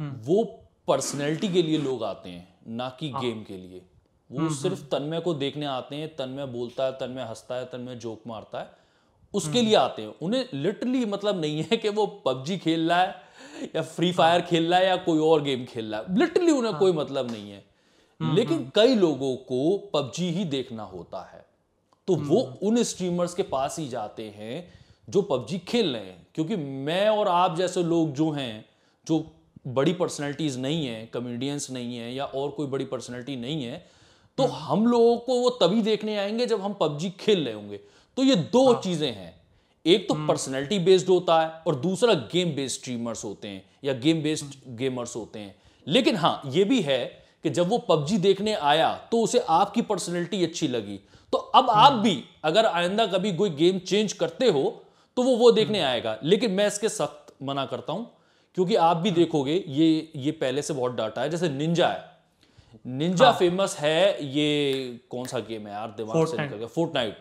[0.00, 0.42] हम्म। वो
[0.88, 3.82] पर्सनैलिटी के लिए लोग आते हैं ना कि गेम हाँ। के लिए
[4.30, 7.96] वो हम्म, सिर्फ़ तन्मय को देखने आते हैं तन्मय बोलता है तन्मय हंसता है तन्मय
[7.96, 8.70] जोक मारता है
[9.34, 13.22] उसके लिए आते हैं उन्हें लिटरली मतलब नहीं है कि वो पबजी खेल रहा है
[13.76, 16.70] या फ्री फायर खेल रहा है या कोई और गेम खेल रहा है लिटरली उन्हें
[16.72, 16.80] हाँ.
[16.80, 17.72] कोई मतलब नहीं है
[18.20, 21.51] लेकिन। कई लोगों को पबजी ही देखना होता है
[22.08, 24.72] तो वो हम्म। उन स्ट्रीमर्स के पास ही जाते हैं
[25.08, 28.64] जो पबजी खेल रहे हैं। क्योंकि मैं और आप जैसे लोग जो हैं
[29.06, 29.24] जो
[29.66, 33.84] बड़ी पर्सनैलिटीज नहीं है कमेडियंस नहीं है या और कोई बड़ी पर्सनैलिटी नहीं है
[34.38, 37.80] तो हम लोगों को वो तभी देखने आएँगे जब हम पबजी खेल रहे होंगे।
[38.16, 39.34] तो ये दो हाँ। चीज़ें हैं।
[39.86, 43.92] एक तो पर्सनैलिटी हम्म। बेस्ड होता है और दूसरा गेम बेस्ड स्ट्रीमर्स होते हैं या
[43.92, 45.54] गेम बेस्ड गेमर्स होते हैं।
[45.86, 47.04] लेकिन हाँ ये भी है
[47.44, 51.00] कि जब वो पबजी देखने आया तो उसे आपकी पर्सनैलिटी अच्छी लगी।
[51.32, 54.62] तो अब हम्म। आप भी अगर आइंदा कभी कोई गेम चेंज करते हो
[55.16, 58.10] तो वो वो देखने हम्म। आएगा। लेकिन मैं इसके सख्त मना करता हूँ
[58.54, 62.10] क्योंकि आप भी देखोगे ये ये पहले से बहुत डाटा है। जैसे निंजा है।
[62.86, 67.16] निंजा हाँ। फ़ेमस है ये कौन सा गेम है यार दिमाग से निकल गया। फोर्टनाइट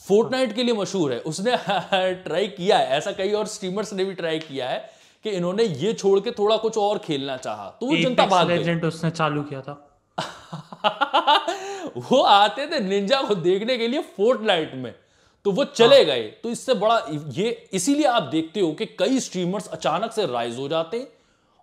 [0.00, 1.56] फोर्टनाइट के लिए मशहूर है। उसने
[2.24, 4.78] ट्राई किया है। ऐसा कई और स्ट्रीमर्स ने भी ट्राई किया है
[5.24, 8.50] कि इन्होंने ये छोड़ के थोड़ा कुछ और खेलना चाहा। तो वो जनता भाग
[8.84, 9.74] उसने चालू किया था।
[11.96, 14.94] वो आते थे निंजा को देखने के लिए फोर्टनाइट में।
[15.46, 19.20] तो वो चले हाँ। गए। तो इससे बड़ा ये इसीलिए आप देखते हो कि कई
[19.20, 21.08] स्ट्रीमर्स अचानक से राइज हो जाते हैं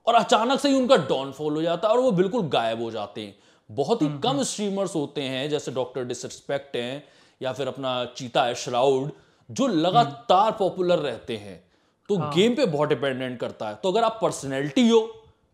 [0.07, 3.21] और अचानक से ही उनका डाउनफॉल हो जाता है और वो बिल्कुल गायब हो जाते
[3.21, 3.35] हैं।
[3.69, 7.03] बहुत ही हम्म, कम स्ट्रीमर्स हम्म। होते हैं जैसे डॉक्टर डिसरिस्पेक्ट हैं
[7.41, 9.11] या फिर अपना चीता है श्राउड
[9.49, 11.63] जो लगातार पॉपुलर रहते हैं।
[12.09, 15.01] तो हाँ। गेम पे बहुत डिपेंडेंट करता है। तो अगर आप पर्सनैलिटी हो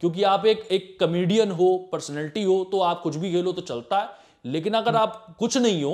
[0.01, 3.99] क्योंकि आप एक एक कमेडियन हो पर्सनैलिटी हो तो आप कुछ भी खेलो तो चलता
[3.99, 5.93] है। लेकिन अगर आप कुछ नहीं हो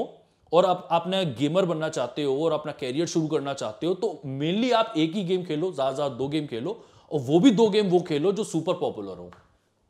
[0.51, 4.21] और आप आपने गेमर बनना चाहते हो और अपना कैरियर शुरू करना चाहते हो तो
[4.25, 7.69] मेनली आप एक ही गेम खेलो ज़्यादा ज़्यादा दो गेम खेलो और वो भी दो
[7.69, 9.31] गेम वो खेलो जो सुपर पॉपुलर हो।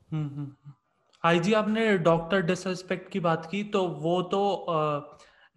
[0.10, 0.74] हम्म, हम्म,
[1.24, 4.42] आई जी आपने डॉक्टर डिसरिस्पेक्ट की बात की तो वो तो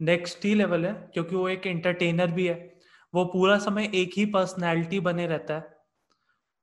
[0.00, 2.54] नेक्स्ट ही लेवल है क्योंकि वो एक एंटरटेनर भी है।
[3.14, 5.72] वो पूरा समय एक ही पर्सनैलिटी बने रहता है।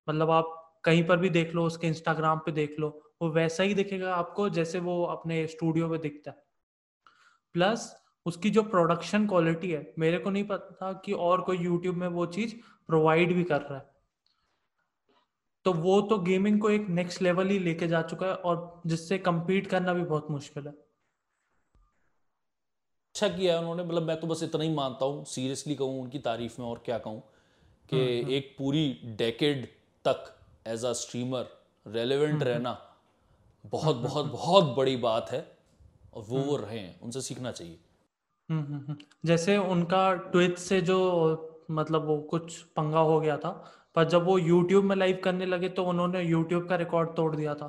[0.08, 2.90] मतलब आप कहीं पर भी देख लो उसके इंस्टाग्राम पे देख लो
[3.22, 6.44] वो वैसा ही दिखेगा आपको जैसे वो अपने स्टूडियो में दिखता है।
[7.54, 12.08] प्लस उसकी जो प्रोडक्शन क्वालिटी है मेरे को नहीं पता कि और कोई यूट्यूब में
[12.08, 12.56] वो चीज़
[12.88, 13.90] प्रोवाइड भी कर रहा है।
[15.66, 19.18] तो वो तो गेमिंग को एक नेक्स्ट लेवल ही लेके जा चुका है और जिससे
[19.18, 20.74] कम्पीट करना भी बहुत मुश्किल है।
[23.16, 26.62] अच्छा किया उन्होंने मतलब मैं तो बस इतना ही मानता हूँ सीरियसली कहूँ उनकी तारीफ़
[26.62, 27.22] में और क्या कहूँ
[27.90, 29.66] कि हम्म, हम्म। एक पूरी डेकेड
[30.06, 30.34] तक
[30.68, 31.48] एज अ स्ट्रीमर
[31.86, 32.72] रेलिवेंट रहना
[33.66, 35.46] बहुत हम्म, बहुत बहुत बड़ी बात है
[36.14, 37.80] और वो वो रहे हैं उनसे सीखना चाहिए।
[39.26, 40.98] जैसे उनका ट्विच से जो
[41.72, 43.50] मतलब वो कुछ पंगा हो गया था
[43.96, 47.54] पर जब वो यूट्यूब में लाइव करने लगे तो उन्होंने यूट्यूब का रिकॉर्ड तोड़ दिया
[47.56, 47.68] था।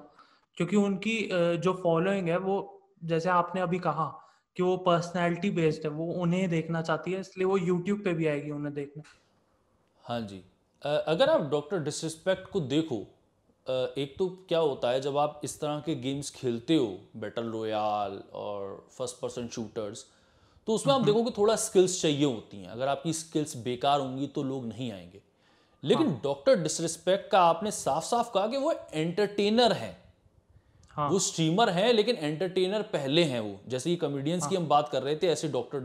[0.56, 2.56] क्योंकि उनकी जो फॉलोइंग है वो
[3.04, 4.06] जैसे आपने अभी कहा
[4.56, 8.26] कि वो पर्सनैलिटी बेस्ड है वो उन्हें देखना चाहती है इसलिए वो यूट्यूब पे भी
[8.26, 9.02] आएगी उन्हें देखने।
[10.04, 10.44] हाँ जी।
[10.82, 13.06] अगर आप डॉक्टर डिसरिस्पेक्ट को देखो
[13.66, 18.22] एक तो क्या होता है जब आप इस तरह के गेम्स खेलते हो बैटल रोयाल
[18.32, 20.04] और फ़र्स्ट पर्सन शूटर्स
[20.66, 24.42] तो उसमें आप। देखोगे थोड़ा स्किल्स चाहिए होती हैं अगर आपकी स्किल्स बेकार होंगी तो
[24.42, 25.20] लोग नहीं आएँगे
[25.82, 29.96] लेकिन हाँ। डॉक्टर। डिसरिस्पेक्ट का आपने साफ़ साफ़ कहा कि वो एंटरटेनर है
[30.90, 31.08] हाँ.
[31.10, 34.50] वो स्ट्रीमर है लेकिन एंटरटेनर पहले हैं वो जैसे ये कॉमेडियंस हाँ.
[34.50, 35.80] की हम बात कर रहे थे ऐसे डॉक्टर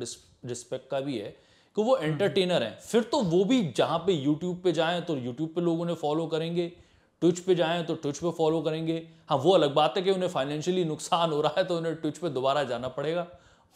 [0.46, 1.30] डिस्पेक्ट का भी है
[1.76, 5.50] कि वो एंटरटेनर। है फिर तो वो भी जहाँ पे यूट्यूब पे जाएँ तो यूट्यूब
[5.50, 6.72] पे लोग उन्हें फॉलो करेंगे
[7.22, 8.98] ट्विच पे जाएँ तो ट्विच पे फॉलो करेंगे।
[9.30, 12.18] हाँ वो अलग बात है कि उन्हें फाइनेंशियली नुकसान हो रहा है तो उन्हें ट्विच
[12.18, 13.28] पे दोबारा जाना पड़ेगा।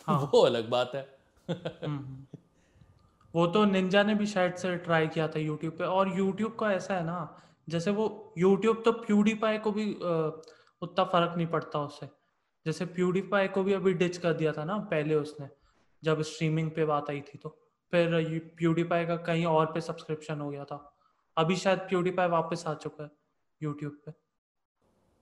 [0.08, 0.19] हाँ.
[0.34, 1.08] वो अलग बात है।
[1.47, 2.39] हम्म,
[3.34, 6.71] वो तो निंजा ने भी शायद से ट्राई किया था यूट्यूब पे। और यूट्यूब का
[6.73, 12.08] ऐसा है ना जैसे वो यूट्यूब तो प्यूडीपाई को भी उतना फ़र्क नहीं पड़ता उससे
[12.65, 15.47] जैसे प्यूडीपाई को भी अभी डिच कर दिया था ना पहले उसने
[16.04, 17.49] जब स्ट्रीमिंग पे बात आई थी तो।
[17.93, 20.77] फिर प्यूडीपाई का कहीं और पे सब्सक्रिप्शन हो गया था।
[21.38, 23.10] अभी शायद प्यूडीपाई वापस आ चुका है।
[23.63, 24.12] यूट्यूब पे।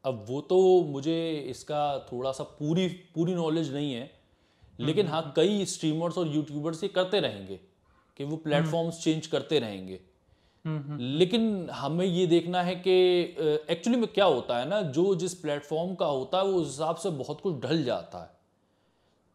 [0.06, 4.10] अब वो तो मुझे इसका थोड़ा सा पूरी पूरी नॉलेज नहीं है
[4.80, 7.60] लेकिन हम्म, हाँ हम्म। कई स्ट्रीमर्स और यूट्यूबर्स ये करते रहेंगे
[8.20, 10.00] कि वो प्लेटफॉर्म्स हम्म। चेंज करते रहेंगे।
[11.00, 12.92] लेकिन हमें ये देखना है कि
[13.70, 16.96] एक्चुअली में क्या होता है ना जो जिस प्लेटफॉर्म का होता है वो उस हिसाब
[16.96, 18.38] से बहुत कुछ ढल जाता है।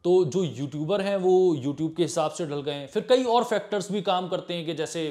[0.04, 3.90] तो जो यूट्यूबर हैं वो यूट्यूब के हिसाब से ढल गए फिर कई और फैक्टर्स
[3.92, 5.04] भी काम करते हैं कि जैसे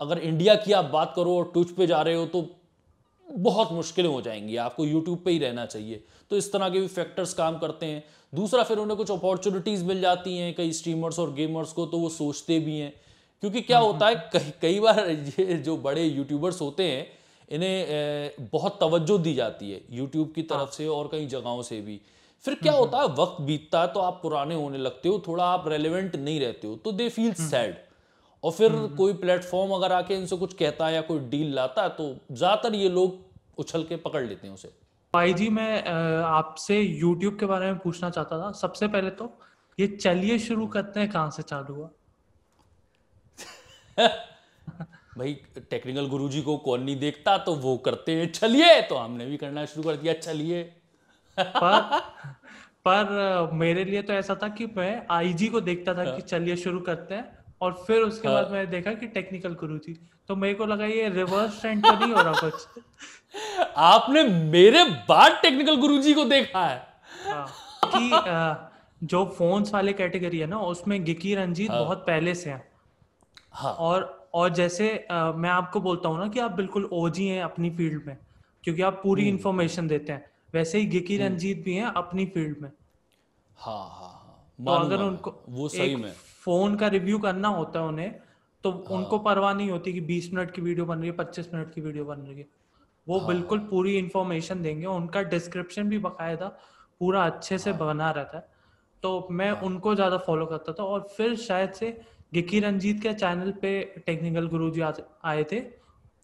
[0.00, 2.42] अगर इंडिया की आप बात करो और ट्विच पे जा रहे हो तो
[3.28, 6.86] बहुत मुश्किलें हो जाएँगी आपको यूट्यूब पे ही रहना चाहिए। तो इस तरह के भी
[6.86, 11.32] फैक्टर्स काम करते हैं। दूसरा फिर उन्हें कुछ अपॉर्चुनिटीज़ मिल जाती हैं कई स्ट्रीमर्स और
[11.32, 12.92] गेमर्स को तो वो सोचते भी हैं।
[13.42, 17.06] क्योंकि क्या हम्म, होता है हम्म। कई कई बार ये जो बड़े यूट्यूबर्स होते हैं
[17.48, 21.80] इन्हें बहुत तवज्जो दी जाती है यूट्यूब की तरफ़ हाँ। से और कई जगहों से
[21.80, 22.00] भी।
[22.44, 25.44] फिर क्या हम्म, होता है वक्त बीतता है तो आप पुराने होने लगते हो थोड़ा
[25.44, 27.76] आप रेलिवेंट नहीं रहते हो तो दे फील सैड
[28.44, 31.88] और फिर कोई प्लेटफॉर्म अगर आके इनसे कुछ कहता है या कोई डील लाता है
[31.88, 34.68] तो ज़्यादातर ये लोग उछल के पकड़ लेते हैं उसे।
[35.14, 35.82] भाई जी मैं
[36.22, 39.32] आपसे यूट्यूब के बारे में पूछना चाहता था। सबसे पहले तो
[39.78, 41.90] ये चलिए शुरू करते हैं कहाँ से चालू हुआ?
[45.18, 45.34] भाई
[45.70, 48.80] टेक्निकल गुरुजी को कौन नहीं देखता तो वो करते हैं चलिए!
[48.82, 50.62] तो हमने भी करना शुरू कर दिया चलिए।
[51.38, 51.80] पर
[52.86, 56.56] पर मेरे लिए तो ऐसा था कि मैं आईजी को देखता था कि हाँ। चलिए
[56.56, 59.96] शुरू करते हैं। और फिर उसके हाँ। बाद मैंने देखा कि टेक्निकल गुरुजी
[60.28, 62.82] तो मेरे को लगा ये रिवर्स ट्रेंड तो नहीं हो रहा कुछ
[63.84, 66.82] आपने मेरे बाद टेक्निकल गुरुजी को देखा है
[67.24, 67.46] हाँ,
[67.86, 71.78] कि जो फोन्स वाले कैटेगरी है ना उसमें गिकी रंजीत हाँ.
[71.78, 72.62] बहुत पहले से हैं
[73.52, 73.72] हाँ.
[73.72, 77.70] और और जैसे आ, मैं आपको बोलता हूँ ना कि आप बिल्कुल ओजी हैं अपनी
[77.70, 78.16] फ़ील्ड में
[78.64, 80.24] क्योंकि आप पूरी इंफॉर्मेशन हम्म। देते हैं
[80.54, 82.70] वैसे ही गिकी हम्म। रंजीत भी हैं अपनी फ़ील्ड में
[83.56, 86.12] हाँ हाँ हाँ तो अगर उनको वो सही में
[86.44, 88.14] फ़ोन का रिव्यू करना होता है उन्हें
[88.64, 91.52] तो हाँ। उनको परवाह नहीं होती कि 20 मिनट की वीडियो बन रही है 25
[91.54, 92.46] मिनट की वीडियो बन रही है
[93.06, 96.48] वो हाँ, बिल्कुल पूरी इंफॉर्मेशन देंगे उनका डिस्क्रिप्शन भी बकायदा
[97.00, 98.48] पूरा अच्छे से हाँ। बना रहता है
[99.02, 101.96] तो मैं हाँ। उनको ज़्यादा फॉलो करता था और फिर शायद से
[102.34, 105.62] गिकी रंजीत के चैनल पे टेक्निकल गुरु जी आए थे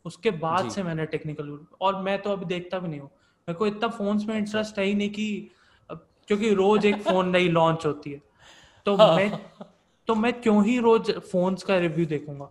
[0.04, 3.54] उसके बाद से मैंने टेक्निकल गुरु और मैं तो अभी देखता भी नहीं हूँ मेरे
[3.54, 5.50] को इतना फ़ोन में इंटरेस्ट है ही नहीं कि
[5.90, 8.22] क्योंकि रोज एक फ़ोन नई लॉन्च होती है
[8.86, 9.30] तो हाँ। मैं
[10.10, 12.50] तो मैं क्यों ही रोज फोन्स का रिव्यू देखूँगा?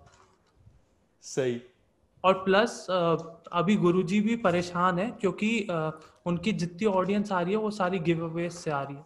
[1.21, 1.61] सही।
[2.23, 2.87] और प्लस
[3.51, 5.67] अभी गुरुजी भी परेशान है क्योंकि
[6.25, 9.05] उनकी जितनी ऑडियंस आ रही है वो सारी गिव अवे से आ रही है।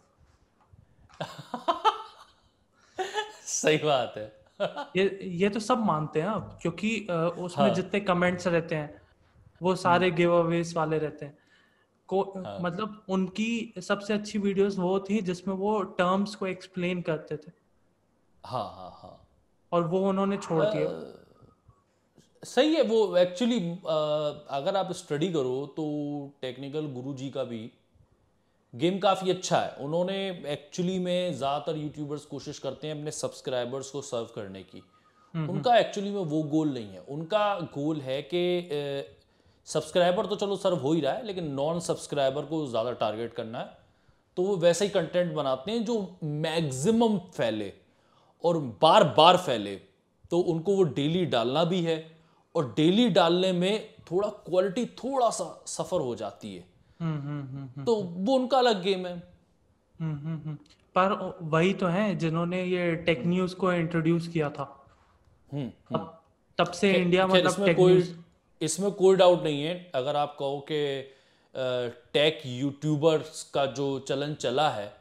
[3.45, 4.43] सही बात है।
[4.95, 7.07] ये ये तो सब मानते हैं अब क्योंकि
[7.39, 9.01] उसमें हाँ। जितने कमेंट्स रहते हैं
[9.61, 11.37] वो सारे गिव अवेज वाले रहते हैं।
[12.07, 17.37] को हाँ। मतलब उनकी सबसे अच्छी वीडियोस वो थी जिसमें वो टर्म्स को एक्सप्लेन करते
[17.37, 17.62] थे।
[18.43, 19.19] हाँ हाँ हाँ।
[19.71, 20.87] और वो उन्होंने छोड़ दिया।
[22.43, 23.59] सही है वो एक्चुअली
[24.51, 25.83] अगर आप स्टडी करो तो
[26.41, 27.69] टेक्निकल गुरु जी का भी
[28.73, 30.15] गेम काफ़ी अच्छा है। उन्होंने
[30.51, 34.83] एक्चुअली में ज़्यादातर यूट्यूबर्स कोशिश करते हैं अपने सब्सक्राइबर्स को सर्व करने की।
[35.33, 38.41] उनका एक्चुअली में वो गोल नहीं है। उनका गोल है कि
[39.67, 43.59] सब्सक्राइबर तो चलो सर्व हो ही रहा है लेकिन नॉन सब्सक्राइबर को ज़्यादा टारगेट करना
[43.59, 43.77] है।
[44.37, 47.71] तो वो वैसे ही कंटेंट बनाते हैं जो मैक्सिमम फैले।
[48.43, 49.75] और बार बार फैले
[50.31, 51.97] तो उनको वो डेली डालना भी है
[52.55, 56.63] और डेली डालने में थोड़ा क्वालिटी थोड़ा सा सफ़र हो जाती है।
[56.99, 59.17] हम्म हम्म हम्म तो वो उनका अलग गेम है।
[60.95, 64.63] पर वही तो हैं जिन्होंने ये टेक न्यूज़ को इंट्रोड्यूस किया था।
[65.93, 66.21] अब
[66.57, 68.15] तब से इंडिया मतलब इसमें टेक कोई
[68.61, 70.81] इसमें कोई डाउट नहीं है। अगर आप कहो कि
[72.13, 74.91] टेक यूट्यूबर्स का जो चलन चला है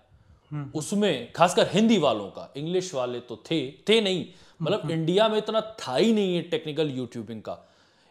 [0.75, 4.27] उसमें खासकर हिंदी वालों का इंग्लिश वाले तो थे थे नहीं।
[4.62, 7.59] मतलब इंडिया में इतना था ही नहीं है टेक्निकल यूट्यूबिंग का।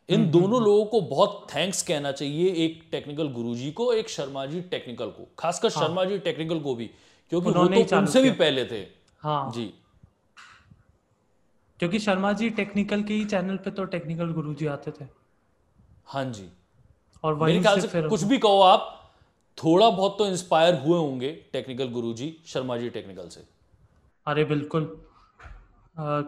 [0.10, 4.62] इन दोनों लोगों को बहुत थैंक्स कहना चाहिए एक टेक्निकल गुरुजी को एक शर्मा जी
[4.62, 6.86] टेक्निकल को। खासकर हाँ। शर्मा जी टेक्निकल को भी
[7.32, 8.86] क्योंकि वो तो उनसे भी पहले थे।
[9.18, 9.74] हाँ। जी।
[11.80, 15.06] क्योंकि शर्मा जी टेक्निकल के ही चैनल पे तो टेक्निकल गुरुजी आते थे।
[16.06, 16.50] हाँ जी।
[17.24, 19.01] और वहीं ख्याल से से फिर कुछ भी कहो आप
[19.58, 23.44] थोड़ा बहुत तो इंस्पायर हुए होंगे टेक्निकल गुरुजी शर्मा जी टेक्निकल से।
[24.28, 25.02] अरे बिल्कुल।
[25.98, 26.22] अ,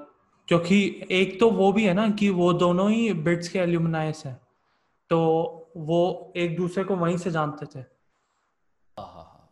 [0.47, 4.41] क्योंकि एक तो वो भी है ना कि वो दोनों ही बिट्स के एल्यूमनाइस हैं।
[5.09, 5.19] तो
[5.77, 9.49] वो एक दूसरे को वहीं से जानते थे। हाँ हाँ हाँ।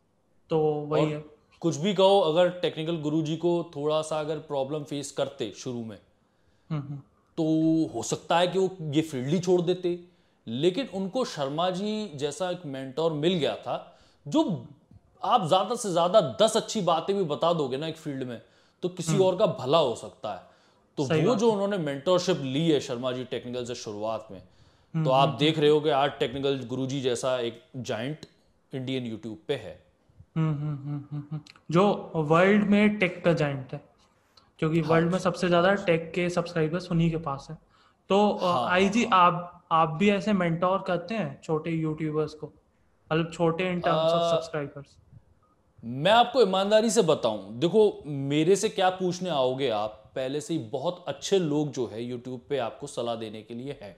[0.50, 1.26] तो वही है।
[1.60, 6.00] कुछ भी कहो अगर टेक्निकल गुरुजी को थोड़ा सा अगर प्रॉब्लम फेस करते शुरू में
[6.70, 6.98] हम्म, हम्म,
[7.38, 7.44] तो
[7.94, 10.04] हो सकता है कि वो ये फ़ील्ड ही छोड़ देते।
[10.48, 13.76] लेकिन उनको शर्मा जी जैसा एक मेंटोर मिल गया था
[14.26, 14.44] जो
[15.24, 18.42] आप ज़्यादा से ज़्यादा दस अच्छी बातें भी बता दोगे ना एक फ़ील्ड में
[18.84, 20.50] तो किसी और का भला हो सकता है।
[20.98, 24.42] तो वो जो उन्होंने मेंटोरशिप ली है शर्मा जी टेक्निकल से शुरुआत में
[24.94, 28.26] तो आप देख रहे हो कि आज टेक्निकल गुरुजी जैसा एक जाइंट
[28.74, 29.80] इंडियन यूट्यूब पे है।
[30.38, 31.40] हम्म, हम्म, हम्म, हम्म, हम्म।
[31.72, 33.82] जो वर्ल्ड में टेक का जाइंट है
[34.60, 37.58] क्योंकि वर्ल्ड में सबसे ज़्यादा टेक के सब्सक्राइबर्स उन्हीं के पास है।
[38.10, 42.48] तो हाँ, आई जी आप आप भी ऐसे मेंटोर करते हैं छोटे यूट्यूबर्स को?
[43.12, 44.98] मतलब छोटे इन टर्म्स ऑफ़ सब्सक्राइबर्स
[45.84, 50.12] मैं आपको ईमानदारी से बताऊँ देखो मेरे से क्या पूछने आओगे आप?
[50.16, 53.78] पहले से ही बहुत अच्छे लोग जो है यूट्यूब पे आपको सलाह देने के लिए
[53.82, 53.96] हैं।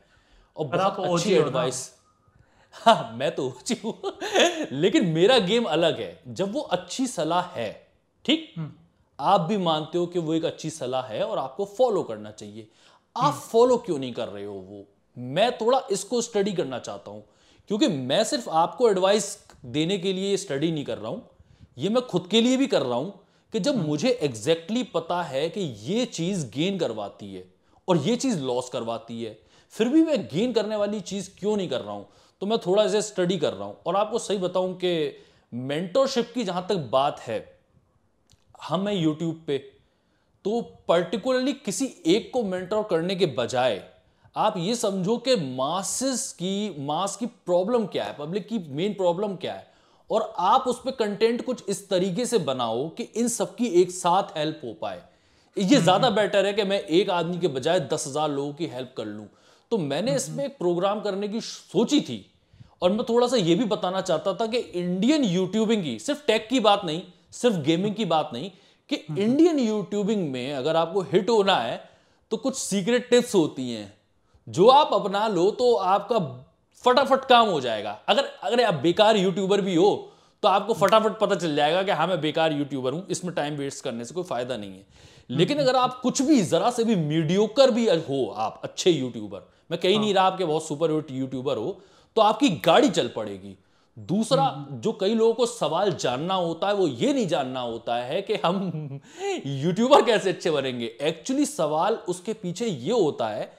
[0.57, 1.95] और बहुत अच्छी एडवाइस
[2.71, 4.17] हाँ मैं तो ओजी हूँ।
[4.71, 7.87] लेकिन मेरा गेम अलग है। जब वो अच्छी सलाह है
[8.25, 8.53] ठीक?
[9.19, 12.69] आप भी मानते हो कि वो एक अच्छी सलाह है और आपको फॉलो करना चाहिए।
[13.15, 14.85] आप फॉलो क्यों नहीं कर रहे हो वो?
[15.17, 17.23] मैं थोड़ा इसको स्टडी करना चाहता हूँ।
[17.67, 21.29] क्योंकि मैं सिर्फ़ आपको एडवाइस देने के लिए स्टडी नहीं कर रहा हूँ।
[21.77, 23.19] ये मैं खुद के लिए भी कर रहा हूँ
[23.53, 27.45] कि जब मुझे एग्जैक्टली exactly पता है कि ये चीज़ गेन करवाती है
[27.87, 29.37] और ये चीज़ लॉस करवाती है
[29.69, 32.07] फिर भी मैं गेन करने वाली चीज़ क्यों नहीं कर रहा हूँ?
[32.41, 35.17] तो मैं थोड़ा इसे स्टडी कर रहा हूँ। और आपको सही बताऊँ कि
[35.53, 37.59] मेंटरशिप की जहाँ तक बात है
[38.63, 39.57] हम हैं यूट्यूब पे
[40.45, 43.83] तो पर्टिकुलरली किसी एक को मेंटर करने के बजाय
[44.35, 48.15] आप ये समझो कि मासेस की मास की प्रॉब्लम क्या है?
[48.17, 49.71] पब्लिक की मेन प्रॉब्लम क्या है?
[50.09, 54.37] और आप उस पर कंटेंट कुछ इस तरीके से बनाओ कि इन सबकी एक साथ
[54.37, 55.01] हेल्प हो पाए।
[55.57, 58.93] ये ज़्यादा बेटर है कि मैं एक आदमी के बजाय दस हज़ार लोगों की हेल्प
[58.97, 59.27] कर लूँ।
[59.71, 62.25] तो मैंने इसमें एक प्रोग्राम करने की सोची थी
[62.81, 66.47] और मैं थोड़ा सा ये भी बताना चाहता था कि इंडियन यूट्यूबिंग की सिर्फ़ टेक
[66.49, 67.01] की बात नहीं
[67.33, 68.51] सिर्फ़ गेमिंग की बात नहीं
[68.89, 71.83] कि इंडियन यूट्यूबिंग में अगर आपको हिट होना है
[72.31, 73.91] तो कुछ सीक्रेट टिप्स होती हैं।
[74.47, 76.19] जो आप अपना लो तो आपका
[76.83, 79.91] फटाफट काम हो जाएगा। अगर अगर आप बेकार यूट्यूबर भी हो
[80.43, 83.83] तो आपको फटाफट पता चल जाएगा कि हाँ मैं बेकार यूट्यूबर हूँ इसमें टाइम वेस्ट
[83.83, 84.85] करने से कोई फ़ायदा नहीं है।
[85.29, 89.79] लेकिन अगर आप कुछ भी जरा से भी मीडियोकर भी हो आप अच्छे यूट्यूबर मैं
[89.79, 91.79] कहीं नहीं रहा आपके बहुत सुपर यूट्यूबर हो
[92.17, 93.57] तो आपकी गाड़ी चल पड़ेगी।
[93.97, 98.21] दूसरा जो कई लोगों को सवाल जानना होता है वो ये नहीं जानना होता है
[98.21, 98.99] कि हम
[99.45, 103.51] यूट्यूबर कैसे अच्छे बनेंगे। एक्चुअली सवाल उसके पीछे ये होता है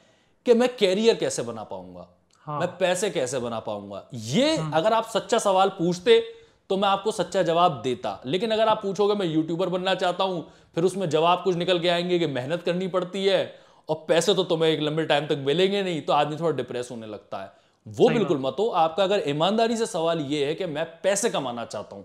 [0.46, 2.06] कि मैं कैरियर कैसे बना पाऊँगा?
[2.46, 4.02] हाँ। मैं पैसे कैसे बना पाऊँगा?
[4.14, 6.22] ये हाँ। अगर आप सच्चा सवाल पूछते
[6.70, 10.46] तो मैं आपको सच्चा जवाब देता। लेकिन अगर आप पूछोगे मैं यूट्यूबर बनना चाहता हूँ
[10.74, 13.54] फिर उसमें जवाब कुछ निकल के आएँगे कि मेहनत करनी पड़ती है
[13.88, 17.06] और पैसे तो तुम्हें एक लंबे टाइम तक मिलेंगे नहीं तो आदमी थोड़ा डिप्रेस होने
[17.06, 17.52] लगता है।
[17.86, 21.64] वो बिल्कुल मत हो। आपका अगर ईमानदारी से सवाल ये है कि मैं पैसे कमाना
[21.64, 22.04] चाहता हूँ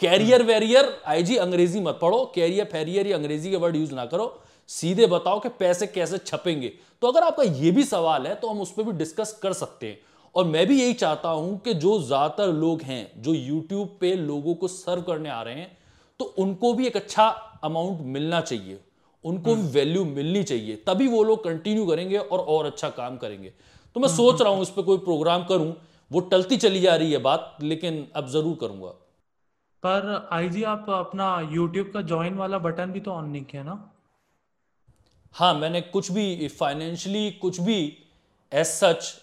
[0.00, 4.26] कैरियर वेरियर आईजी अंग्रेज़ी मत पढ़ो कैरियर फेरियर या अंग्रेज़ी के वर्ड यूज़ ना करो
[4.68, 8.60] सीधे बताओ कि पैसे कैसे छपेंगे। तो अगर आपका यह भी सवाल है तो हम
[8.60, 9.98] उस पर भी डिस्कस कर सकते हैं।
[10.34, 14.54] और मैं भी यही चाहता हूँ कि जो ज़्यादातर लोग हैं जो यूट्यूब पे लोगों
[14.54, 15.76] को सर्व करने आ रहे हैं
[16.20, 17.26] तो उनको भी एक अच्छा
[17.64, 18.78] अमाउंट मिलना चाहिए।
[19.24, 23.16] उनको भी वैल्यू हम्म। मिलनी चाहिए। तभी वो लोग कंटिन्यू करेंगे और और अच्छा काम
[23.16, 23.52] करेंगे।
[23.96, 25.74] तो मैं सोच रहा हूँ इस पर कोई प्रोग्राम करूँ
[26.10, 28.94] वो टलती चली जा रही है बात लेकिन अब ज़रूर करूँगा।
[29.82, 33.62] पर आई जी आप अपना यूट्यूब का ज्वाइन वाला बटन भी तो ऑन नहीं किया
[33.62, 33.94] ना?
[35.34, 37.98] हाँ मैंने कुछ भी फाइनेंशियली कुछ भी
[38.52, 39.14] एज सच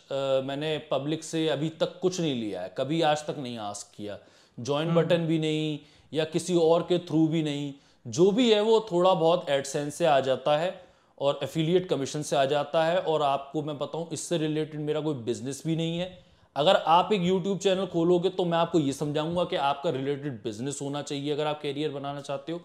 [0.45, 4.17] मैंने पब्लिक से अभी तक कुछ नहीं लिया है। कभी आज तक नहीं आस्क किया।
[4.57, 5.27] Join button hmm.
[5.27, 5.79] भी नहीं
[6.13, 7.73] या किसी और के थ्रू भी नहीं।
[8.05, 10.83] जो भी है वो थोड़ा बहुत एडसेंस से आ जाता है
[11.17, 15.15] और एफिलिएट कमीशन से आ जाता है। और आपको मैं बताऊँ इससे रिलेटेड मेरा कोई
[15.23, 16.24] बिज़नेस भी नहीं है।
[16.55, 20.79] अगर आप एक यूट्यूब चैनल खोलोगे तो मैं आपको ये समझाऊँगा कि आपका रिलेटेड बिज़नेस
[20.81, 22.61] होना चाहिए अगर आप कैरियर बनाना चाहते हो।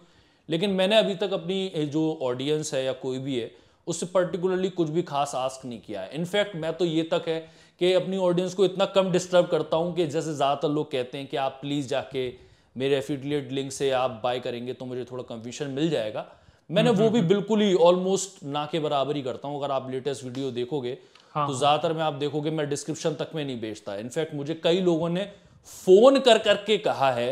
[0.49, 3.51] लेकिन मैंने अभी तक अपनी जो ऑडियंस है या कोई भी है
[3.87, 7.39] उससे पर्टिकुलरली कुछ भी खास आस्क नहीं किया है। इनफैक्ट मैं तो ये तक है
[7.81, 11.27] कि अपनी ऑडियंस को इतना कम डिस्टर्ब करता हूँ कि जैसे ज़्यादातर लोग कहते हैं
[11.27, 12.27] कि आप प्लीज़ जाके
[12.75, 16.25] मेरे एफिलिएट लिंक से आप बाय करेंगे तो मुझे थोड़ा कन्फ्यूशन मिल जाएगा।
[16.69, 20.23] मैंने वो भी बिल्कुल ही ऑलमोस्ट ना के बराबर ही करता हूँ। अगर आप लेटेस्ट
[20.23, 20.97] वीडियो देखोगे
[21.35, 24.59] हाँ, तो हाँ। ज़्यादातर में आप देखोगे मैं डिस्क्रिप्शन तक में नहीं बेचता इनफैक्ट मुझे
[24.63, 25.29] कई लोगों ने
[25.69, 27.31] फ़ोन कर करके कहा है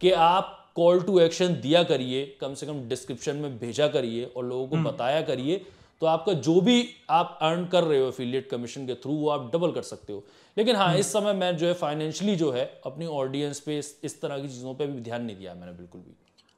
[0.00, 4.44] कि आप कॉल टू एक्शन दिया करिए कम से कम डिस्क्रिप्शन में भेजा करिए और
[4.44, 5.64] लोगों को हम्म। बताया करिए
[6.02, 9.50] तो आपका जो भी आप अर्न कर रहे हो एफिलिएट कमीशन के थ्रू वो आप
[9.52, 10.24] डबल कर सकते हो
[10.56, 13.98] लेकिन हाँ हम्म। इस समय मैं जो है फाइनेंशियली जो है अपनी ऑडियंस पे इस,
[14.04, 16.14] इस तरह की चीज़ों पे भी ध्यान नहीं दिया मैंने बिल्कुल भी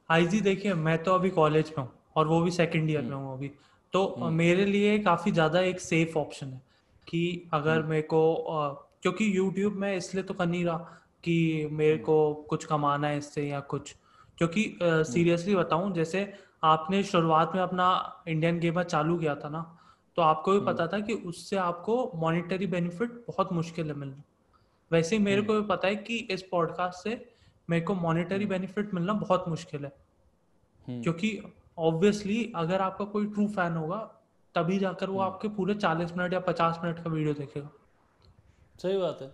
[0.09, 3.15] आई जी देखिए मैं तो अभी कॉलेज में हूँ और वो भी सेकेंड ईयर में
[3.15, 3.51] हूँ अभी
[3.93, 6.61] तो हम्म। मेरे लिए काफ़ी ज़्यादा एक सेफ़ ऑप्शन है
[7.07, 8.21] कि अगर हम्म। मेरे को
[9.01, 10.77] क्योंकि यूट्यूब में इसलिए तो कर नहीं रहा
[11.23, 13.95] कि मेरे को कुछ कमाना है इससे या कुछ।
[14.37, 16.31] क्योंकि सीरियसली बताऊँ जैसे
[16.63, 17.87] आपने शुरुआत में अपना
[18.27, 19.61] इंडियन गेमर चालू किया था ना
[20.17, 24.23] तो आपको भी पता था कि उससे आपको मॉनिटरी बेनिफिट बहुत मुश्किल है मिलना।
[24.91, 27.11] वैसे ही मेरे को भी पता है कि इस पॉडकास्ट से
[27.69, 29.91] मेरे को मॉनिटरी बेनिफिट मिलना बहुत मुश्किल है।
[30.87, 31.29] क्योंकि
[31.79, 33.97] ऑब्वियसली अगर आपका कोई ट्रू फ़ैन होगा
[34.55, 37.69] तभी जाकर वो आपके पूरे चालीस मिनट या पचास मिनट का वीडियो देखेगा।
[38.81, 39.27] सही बात है।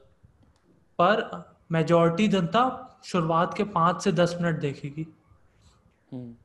[1.02, 2.64] पर मेजोरिटी जनता
[3.04, 5.08] शुरुआत के पाँच से दस मिनट देखेगी।
[6.14, 6.36] हम्म।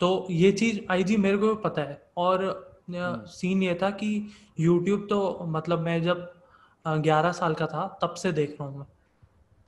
[0.00, 3.90] तो ये चीज़ आई जी मेरे को भी पता है। और सीन हम्म। ये था
[3.90, 4.28] कि
[4.60, 6.34] यूट्यूब तो मतलब मैं जब
[6.88, 8.86] ग्यारह साल का था तब से देख रहा हूँ मैं।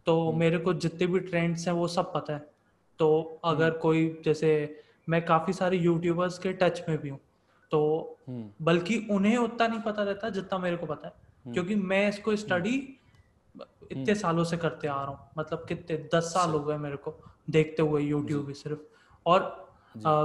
[0.07, 2.51] तो हम्म। मेरे को जितने भी ट्रेंड्स हैं वो सब पता है।
[2.99, 7.21] तो अगर कोई जैसे मैं काफ़ी सारे यूट्यूबर्स के टच में भी हूँ।
[7.71, 11.75] तो हम्म। बल्कि उन्हें उतना नहीं पता रहता जितना मेरे को पता है। हम्म। क्योंकि
[11.75, 12.99] मैं इसको स्टडी
[13.55, 16.97] हम्म। इतने सालों से करते आ रहा हूँ। मतलब कितने दस साल हो गए मेरे
[16.97, 17.15] को
[17.51, 18.79] देखते हुए यूट्यूब भी सिर्फ़।
[19.27, 19.69] और
[20.07, 20.25] आ,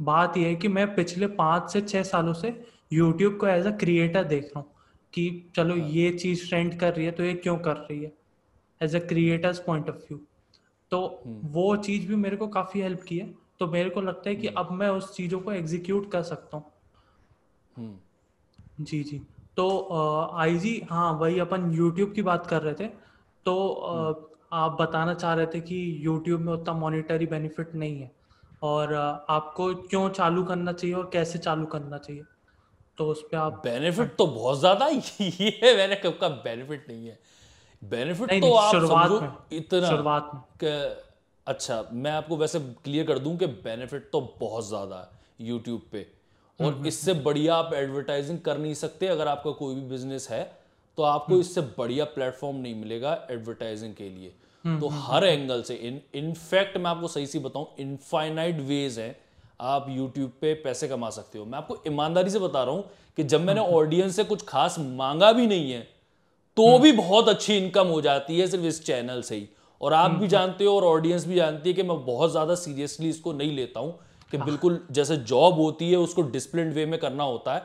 [0.00, 3.70] बात यह है कि मैं पिछले पाँच से छह सालों से यूट्यूब को एज अ
[3.70, 4.70] क्रिएटर देख रहा हूँ
[5.12, 8.12] कि चलो हाँ। ये चीज़ ट्रेंड कर रही है तो ये क्यों कर रही है?
[8.80, 10.20] As a creators point of view
[10.90, 14.36] तो वो चीज़ भी मेरे को काफ़ी हेल्प की है। तो मेरे को लगता है
[14.36, 16.72] कि अब मैं उस चीज़ों को एग्जीक्यूट कर सकता हूँ।
[17.76, 19.22] हम्म। जी जी।
[19.56, 19.88] तो
[20.34, 22.86] आई जी हाँ वही अपन यूट्यूब की बात कर रहे थे।
[23.46, 28.10] तो हम्म। आप बताना चाह रहे थे कि यूट्यूब में उतना मॉनिटरी बेनिफिट नहीं है।
[28.62, 28.94] और
[29.30, 32.22] आपको क्यों चालू करना चाहिए और कैसे चालू करना चाहिए?
[32.98, 34.86] तो उस पर आप बेनिफिट तो बहुत ज़्यादा
[35.20, 37.18] ये मैंने कब का बेनिफिट नहीं है।
[37.82, 40.40] बेनिफिट तो आप शुरुआत में इतना शुरुआत में।
[41.46, 46.06] अच्छा मैं आपको वैसे क्लियर कर दूँ कि बेनिफिट तो बहुत ज़्यादा है यूट्यूब पे।
[46.60, 50.28] और हम्म, इससे हम्म। बढ़िया आप एडवर्टाइजिंग कर नहीं सकते अगर आपका कोई भी बिज़नेस
[50.30, 50.42] है
[50.98, 54.32] तो आपको हम्म। इससे बढ़िया प्लेटफॉर्म नहीं मिलेगा एडवर्टाइजिंग के लिए।
[54.64, 59.16] तो हर एंगल से इन इनफैक्ट मैं आपको सही सी बताऊँ इनफाइनाइट वेज है
[59.62, 62.84] आप यूट्यूब पे पैसे कमा सकते हो। मैं आपको ईमानदारी से बता रहा हूँ
[63.16, 65.80] कि जब मैंने ऑडियंस से कुछ खास मांगा भी नहीं है
[66.56, 69.48] तो भी बहुत अच्छी इनकम हो जाती है सिर्फ़ इस चैनल से ही।
[69.80, 73.08] और आप भी जानते हो और ऑडियंस भी जानती है कि मैं बहुत ज़्यादा सीरियसली
[73.08, 73.98] इसको नहीं लेता हूँ
[74.32, 77.62] कि बिल्कुल जैसे जॉब होती है उसको डिसिप्लिन वे में करना होता है।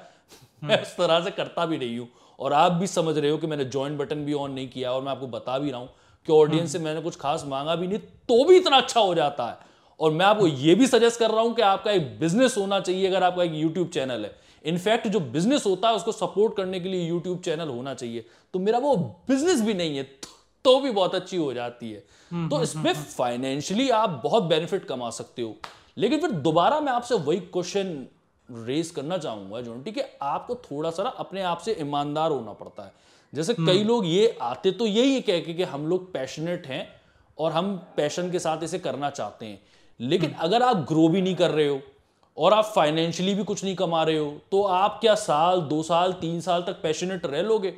[0.62, 2.08] मैं उस तरह से करता भी नहीं हूँ।
[2.40, 5.02] और आप भी समझ रहे हो कि मैंने ज्वाइन बटन भी ऑन नहीं किया और
[5.02, 5.90] मैं आपको बता भी रहा हूँ
[6.28, 9.46] कि ऑडियंस से मैंने कुछ खास मांगा भी नहीं तो भी इतना अच्छा हो जाता
[9.46, 12.80] है। और मैं आपको ये भी सजेस्ट कर रहा हूँ कि आपका एक बिज़नेस होना
[12.80, 14.36] चाहिए अगर आपका एक यूट्यूब चैनल है।
[14.66, 18.60] इनफैक्ट जो बिज़नेस होता है उसको सपोर्ट करने के लिए यूट्यूब चैनल होना चाहिए। तो
[18.60, 18.96] मेरा वो
[19.28, 20.04] बिज़नेस भी नहीं है
[20.66, 24.44] तो भी बहुत अच्छी हो जाती है। हम्म, तो हम्म, इसमें फाइनेंशियली हम्म, आप बहुत
[24.44, 25.56] बेनिफिट कमा सकते हो।
[25.98, 28.08] लेकिन फिर दोबारा मैं आपसे वही क्वेश्चन
[28.50, 32.92] रेज करना चाहूँगा जोंटी कि आपको थोड़ा सा अपने आप से ईमानदार होना पड़ता है।
[33.34, 36.88] जैसे कई लोग ये आते तो यही कह के कि हम लोग पैशनेट हैं
[37.38, 39.62] और हम पैशन के साथ इसे करना चाहते हैं।
[40.00, 41.82] लेकिन अगर आप ग्रो भी नहीं कर रहे हो
[42.38, 46.14] और आप फाइनेंशियली भी कुछ नहीं कमा रहे हो तो आप क्या साल दो साल
[46.14, 47.74] तीन साल तक पैशनेट रह लोगे?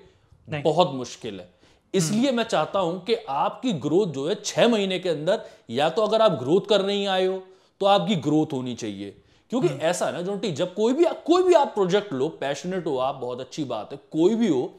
[0.48, 1.53] बहुत मुश्किल है।
[1.94, 6.02] इसलिए मैं चाहता हूँ कि आपकी ग्रोथ जो है छह महीने के अंदर या तो
[6.02, 7.42] अगर आप ग्रोथ कर नहीं आए हो
[7.82, 9.16] तो आपकी ग्रोथ होनी चाहिए।
[9.52, 12.86] क्योंकि हम्म। ऐसा है ना जोंटी जब कोई भी कोई भी आप प्रोजेक्ट लो पैशनेट
[12.88, 14.72] हो आप बहुत अच्छी बात है कोई भी हो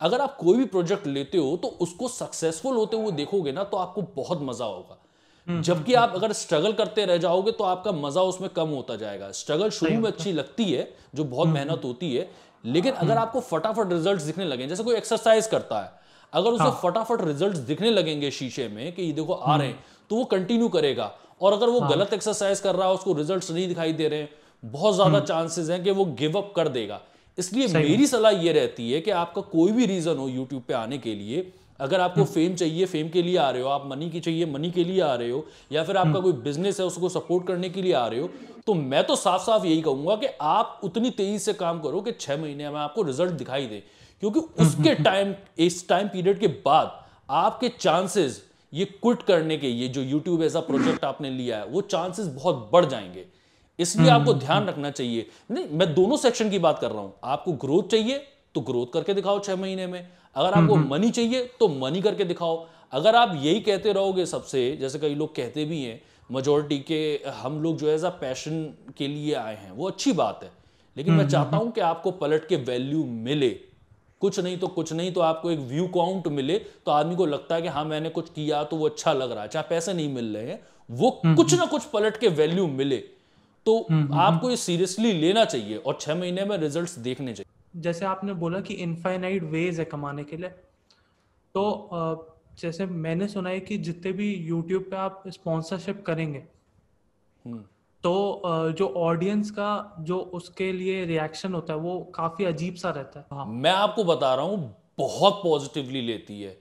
[0.00, 3.76] अगर आप कोई भी प्रोजेक्ट लेते हो तो उसको सक्सेसफुल होते हुए देखोगे ना तो
[3.76, 4.98] आपको बहुत मज़ा होगा।
[5.46, 8.96] हम्म, जबकि हम्म, आप अगर स्ट्रगल करते रह जाओगे तो आपका मज़ा उसमें कम होता
[8.96, 12.28] जाएगा। स्ट्रगल शुरू में अच्छी लगती है जो बहुत मेहनत होती है
[12.64, 16.04] लेकिन अगर आपको फटाफट रिज़ल्ट दिखने लगे जैसे कोई एक्सरसाइज करता है
[16.36, 19.78] अगर उसे हाँ। फटाफट रिज़ल्ट दिखने लगेंगे शीशे में कि ये देखो आ रहे हैं
[20.10, 23.50] तो वो कंटिन्यू करेगा और अगर वो हाँ। गलत एक्सरसाइज कर रहा है उसको रिज़ल्ट
[23.50, 24.28] नहीं दिखाई दे रहे हैं
[24.62, 27.00] बहुत ज़्यादा चांसेस हम्म। हैं कि वो गिव अप कर देगा
[27.38, 30.98] इसलिए मेरी सलाह ये रहती है कि आपका कोई भी रीजन हो यूट्यूब पे आने
[30.98, 34.08] के लिए अगर आपको फेम हम्म। चाहिए फेम के लिए आ रहे हो आप मनी
[34.10, 36.86] की चाहिए मनी के लिए आ रहे हो या फिर आपका हम्म। कोई बिज़नेस है
[36.86, 38.30] उसको सपोर्ट करने के लिए आ रहे हो
[38.66, 42.12] तो मैं तो साफ़ साफ़ यही कहूँगा कि आप उतनी तेज़ी से काम करो कि
[42.20, 43.82] छह महीने में आपको रिज़ल्ट दिखाई दे
[44.22, 47.00] क्योंकि उसके टाइम इस टाइम पीरियड के बाद
[47.30, 48.42] आपके चांसेस
[48.72, 52.68] ये क्विट करने के ये जो यूट्यूब ऐसा प्रोजेक्ट आपने लिया है वो चांसेस बहुत
[52.72, 53.24] बढ़ जाएँगे।
[53.78, 57.00] इसलिए आपको हम्म, ध्यान हम्म। रखना चाहिए। नहीं मैं दोनों सेक्शन की बात कर रहा
[57.00, 58.18] हूँ। आपको ग्रोथ चाहिए
[58.54, 62.24] तो ग्रोथ करके दिखाओ छह महीने में। अगर आपको मनी हम्म, चाहिए तो मनी करके
[62.24, 66.00] दिखाओ। अगर आप यही कहते रहोगे सबसे जैसे कई लोग कहते भी हैं
[66.30, 68.64] मेजोरिटी के हम लोग जो है पैशन
[68.98, 70.50] के लिए आए हैं वो अच्छी बात है।
[70.96, 73.48] लेकिन मैं चाहता हूँ कि आपको पलट के वैल्यू मिले।
[74.20, 77.54] कुछ नहीं तो कुछ नहीं तो आपको एक व्यू काउंट मिले तो आदमी को लगता
[77.54, 80.14] है कि हाँ मैंने कुछ किया तो वो अच्छा लग रहा है चाहे पैसे नहीं
[80.14, 80.60] मिल रहे हैं
[80.90, 82.96] वो कुछ ना कुछ पलट के वैल्यू मिले।
[83.66, 87.80] तो हम्म, हम्म, आपको ये सीरियसली लेना चाहिए और छह महीने में रिज़ल्ट देखने चाहिए।
[87.82, 90.48] जैसे आपने बोला कि इनफाइनाइट वेज है कमाने के लिए
[91.54, 91.64] तो
[92.60, 96.42] जैसे मैंने सुना है कि जितने भी यूट्यूब पे आप स्पॉन्सरशिप करेंगे
[97.44, 97.62] हम्म।
[98.06, 103.20] तो जो ऑडियंस का जो उसके लिए रिएक्शन होता है वो काफ़ी अजीब सा रहता
[103.20, 104.58] है। हाँ। मैं आपको बता रहा हूँ
[104.98, 106.56] बहुत पॉजिटिवली लेती है।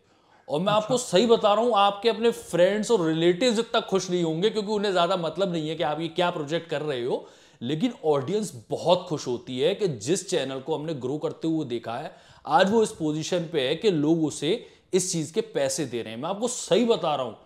[0.48, 4.10] और मैं आपको अच्छा। सही बता रहा हूँ आपके अपने फ्रेंड्स और रिलेटिव इतना खुश
[4.10, 7.04] नहीं होंगे क्योंकि उन्हें ज़्यादा मतलब नहीं है कि आप ये क्या प्रोजेक्ट कर रहे
[7.04, 7.26] हो।
[7.62, 11.94] लेकिन ऑडियंस बहुत खुश होती है कि जिस चैनल को हमने ग्रो करते हुए देखा
[11.94, 12.12] है
[12.46, 14.54] आज वो इस पोजीशन पे है कि लोग उसे
[14.94, 17.38] इस चीज़ के पैसे दे रहे हैं। मैं आपको सही बता रहा हूँ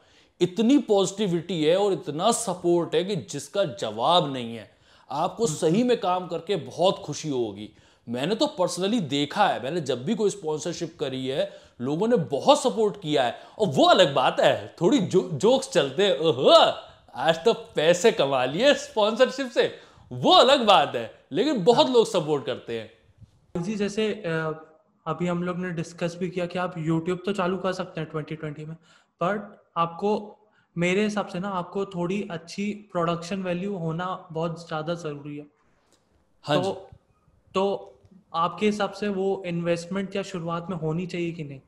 [0.41, 4.71] इतनी पॉजिटिविटी है और इतना सपोर्ट है कि जिसका जवाब नहीं है
[5.11, 7.69] आपको हम्म, सही। में काम करके बहुत खुशी होगी
[8.07, 12.61] मैंने तो पर्सनली देखा है मैंने जब भी कोई स्पॉन्सरशिप करी है लोगों ने बहुत
[12.63, 16.73] सपोर्ट किया है और वो अलग बात है थोड़ी जो, जोक्स चलते हैं
[17.15, 19.71] आज तो पैसे कमा लिए स्पॉन्सरशिप से
[20.11, 24.11] वो अलग बात है लेकिन बहुत हाँ। लोग सपोर्ट करते हैं जी जैसे
[25.05, 28.11] अभी हम लोग ने डिस्कस भी किया कि आप यूट्यूब तो चालू कर सकते हैं
[28.11, 28.75] 2020 में
[29.21, 30.11] बट आपको
[30.75, 35.45] मेरे हिसाब से ना आपको थोड़ी अच्छी प्रोडक्शन वैल्यू होना बहुत ज़्यादा ज़रूरी है।
[36.45, 36.71] हाँ तो,
[37.55, 37.95] तो
[38.35, 41.59] आपके हिसाब से वो इन्वेस्टमेंट या शुरुआत में होनी चाहिए कि नहीं?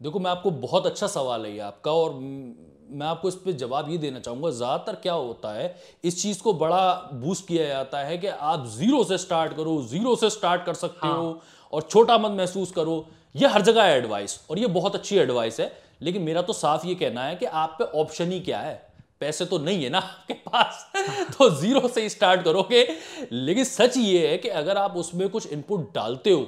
[0.00, 3.90] देखो मैं आपको बहुत अच्छा सवाल है ये आपका और मैं आपको इस पर जवाब
[3.90, 5.74] ये देना चाहूँगा ज़्यादातर क्या होता है
[6.04, 10.14] इस चीज़ को बड़ा बूस्ट किया जाता है कि आप ज़ीरो से स्टार्ट करो ज़ीरो
[10.16, 11.40] से स्टार्ट कर सकते हाँ। हो
[11.72, 13.04] और छोटा मत महसूस करो।
[13.34, 15.72] ये हर जगह एडवाइस और ये बहुत अच्छी एडवाइस है।
[16.02, 18.90] लेकिन मेरा तो साफ़ ये कहना है कि आप पे ऑप्शन ही क्या है?
[19.20, 20.86] पैसे तो नहीं है ना आपके पास।
[21.38, 22.86] तो ज़ीरो से स्टार्ट करोगे।
[23.32, 26.40] लेकिन सच ये है कि अगर आप उसमें कुछ इनपुट डालते हो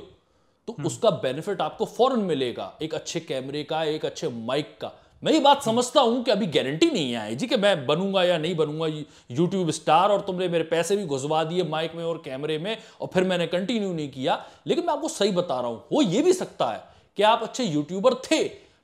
[0.68, 4.92] तो हम्म। उसका बेनिफिट आपको फ़ौरन मिलेगा। एक अच्छे कैमरे का एक अच्छे माइक का।
[5.22, 8.38] मैं ये बात। समझता हूँ कि अभी गारंटी नहीं है जी कि मैं बनूँगा या
[8.38, 8.86] नहीं बनूँगा।
[9.30, 13.11] यूट्यूब स्टार और तुमने मेरे पैसे भी घुसवा दिए माइक में और कैमरे में और
[13.14, 16.32] फिर मैंने कंटिन्यू नहीं किया। लेकिन मैं आपको सही बता रहा हूँ हो ये भी
[16.32, 16.82] सकता है
[17.16, 18.42] कि आप अच्छे यूट्यूबर थे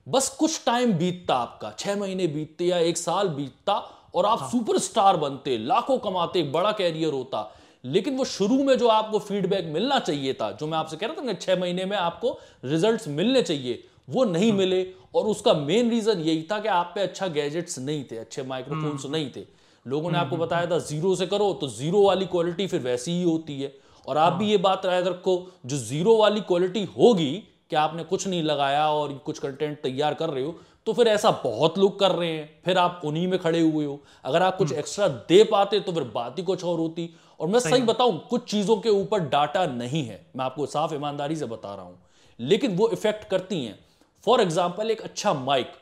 [0.09, 3.75] बस कुछ टाइम बीतता आपका। छह महीने बीतते या एक साल बीतता
[4.15, 7.51] और आप हाँ। सुपरस्टार बनते लाखों कमाते बड़ा कैरियर होता।
[7.85, 11.27] लेकिन वो शुरू में जो आपको फीडबैक मिलना चाहिए था जो मैं आपसे कह रहा
[11.27, 14.83] था छह महीने में आपको रिजल्ट्स मिलने चाहिए वो नहीं मिले।
[15.15, 19.07] और उसका मेन रीजन यही था कि आप पे अच्छा गैजेट्स नहीं थे अच्छे माइक्रोफोन्स
[19.07, 19.45] नहीं थे।
[19.87, 23.23] लोगों ने आपको बताया था ज़ीरो से करो तो ज़ीरो वाली क्वालिटी फिर वैसी ही
[23.23, 23.73] होती है।
[24.07, 25.37] और आप भी ये बात याद रखो
[25.67, 27.33] जो ज़ीरो वाली क्वालिटी होगी
[27.71, 30.55] कि आपने कुछ नहीं लगाया और कुछ कंटेंट तैयार कर रहे हो
[30.87, 33.99] तो फिर ऐसा बहुत लोग कर रहे हैं। फिर आप उन्हीं में खड़े हुए हो।
[34.25, 37.09] अगर आप कुछ एक्स्ट्रा दे पाते तो फिर बात ही कुछ और होती।
[37.41, 41.37] और मैं सही बताऊँ कुछ चीज़ों के ऊपर डाटा नहीं है। मैं आपको साफ़ ईमानदारी
[41.37, 41.99] से बता रहा हूँ।
[42.41, 43.79] लेकिन वो इफ़ेक्ट करती हैं।
[44.27, 45.73] फॉर एग्ज़ाम्पल एक अच्छा माइक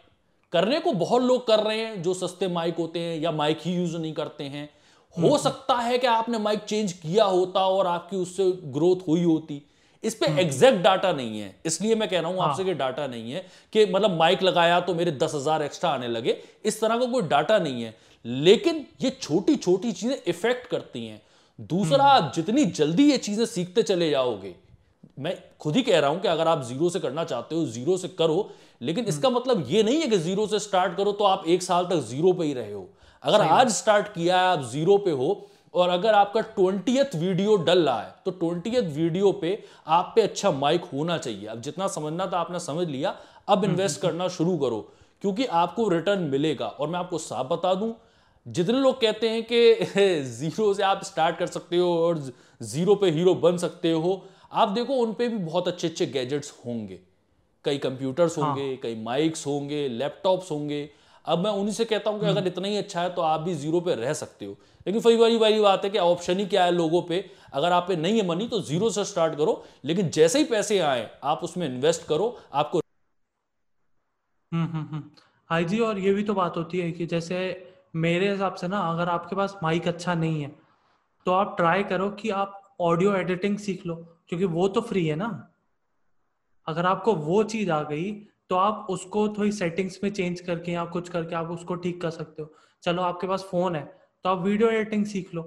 [0.52, 3.74] करने को बहुत लोग कर रहे हैं जो सस्ते माइक होते हैं या माइक ही
[3.74, 4.68] यूज़ नहीं करते हैं।
[5.16, 9.22] हो हम्म। सकता है कि आपने माइक चेंज किया होता और आपकी उससे ग्रोथ हुई
[9.22, 9.62] होती।
[10.06, 12.74] इस पे एग्जैक्ट हम्म। डाटा नहीं है। इसलिए मैं कह रहा हूँ आपसे हाँ। कि
[12.76, 16.80] डाटा नहीं है कि मतलब माइक लगाया तो मेरे दस हज़ार एक्स्ट्रा आने लगे। इस
[16.80, 17.94] तरह का कोई डाटा नहीं है।
[18.24, 21.20] लेकिन ये छोटी छोटी चीज़ें इफ़ेक्ट करती हैं।
[21.58, 24.54] दूसरा हम्म। आप जितनी जल्दी ये चीज़ें सीखते चले जाओगे
[25.18, 27.96] मैं खुद ही कह रहा हूँ कि अगर आप ज़ीरो से करना चाहते हो ज़ीरो
[27.96, 28.50] से करो
[28.82, 31.84] लेकिन इसका मतलब ये नहीं है कि ज़ीरो से स्टार्ट करो तो आप एक साल
[31.84, 32.88] तक ज़ीरो पे ही रहे हो।
[33.22, 35.28] अगर आज स्टार्ट किया है आप ज़ीरो पे हो
[35.76, 40.50] और अगर आपका ट्वेंटियथ वीडियो डल रहा है तो ट्वेंटियथ वीडियो पे आप पे अच्छा
[40.52, 43.14] माइक होना चाहिए अब जितना समझना था आपने समझ लिया
[43.48, 44.80] अब इन्वेस्ट हम्म, हम्म। करना शुरू करो
[45.22, 47.94] क्योंकि आपको रिटर्न मिलेगा और मैं आपको साफ़ बता दूँ
[48.46, 52.18] जितने लोग कहते हैं कि ज़ीरो से आप स्टार्ट कर सकते हो और
[52.64, 54.22] ज़ीरो पे हीरो बन सकते हो
[54.54, 56.98] आप देखो उन पे भी बहुत अच्छे अच्छे गैजेट्स होंगे
[57.64, 60.88] कई कंप्यूटर्स हाँ। होंगे हाँ। कई माइक्स होंगे लैपटॉप्स होंगे
[61.24, 63.40] अब मैं उन्हीं से कहता हूँ कि अगर हम्म। इतना ही अच्छा है तो आप
[63.40, 64.56] भी ज़ीरो पे रह सकते हो
[64.86, 67.86] लेकिन फिर वही वही बात है कि ऑप्शन ही क्या है लोगों पे। अगर आप
[67.88, 71.40] पे नहीं है मनी तो ज़ीरो से स्टार्ट करो। लेकिन जैसे ही पैसे आए, आप
[71.44, 72.80] उसमें इन्वेस्ट करो, आपको
[74.52, 75.10] हम्म हम्म हम्म।
[75.50, 77.38] हाँ जी, और ये भी तो बात होती है कि जैसे
[77.96, 80.54] मेरे हिसाब से ना, अगर आपके पास माइक अच्छा नहीं है
[81.26, 83.94] तो आप ट्राई करो कि आप ऑडियो एडिटिंग सीख लो,
[84.28, 85.28] क्योंकि वो तो फ्री है ना।
[86.66, 88.12] अगर आपको वो चीज़ आ गई
[88.50, 92.10] तो आप उसको थोड़ी सेटिंग्स में चेंज करके या कुछ करके आप उसको ठीक कर
[92.10, 93.84] सकते हो। चलो, आपके पास फ़ोन है
[94.26, 95.42] तो आप वीडियो एडिटिंग सीख लो।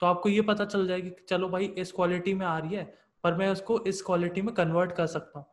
[0.00, 2.84] तो आपको ये पता चल जाएगी कि चलो भाई, इस क्वालिटी में आ रही है,
[3.24, 5.46] पर मैं उसको इस क्वालिटी में कन्वर्ट कर सकता हूँ।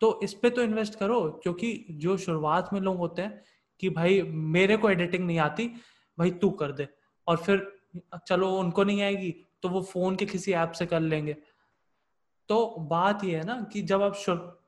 [0.00, 3.42] तो इस पर तो इन्वेस्ट करो, क्योंकि जो शुरुआत में लोग होते हैं
[3.80, 5.66] कि भाई, मेरे को एडिटिंग नहीं आती,
[6.18, 6.88] भाई तू कर दे।
[7.26, 7.66] और फिर
[8.28, 11.36] चलो, उनको नहीं आएगी तो वो फ़ोन के किसी ऐप से कर लेंगे।
[12.48, 14.60] तो बात ये है ना कि जब आप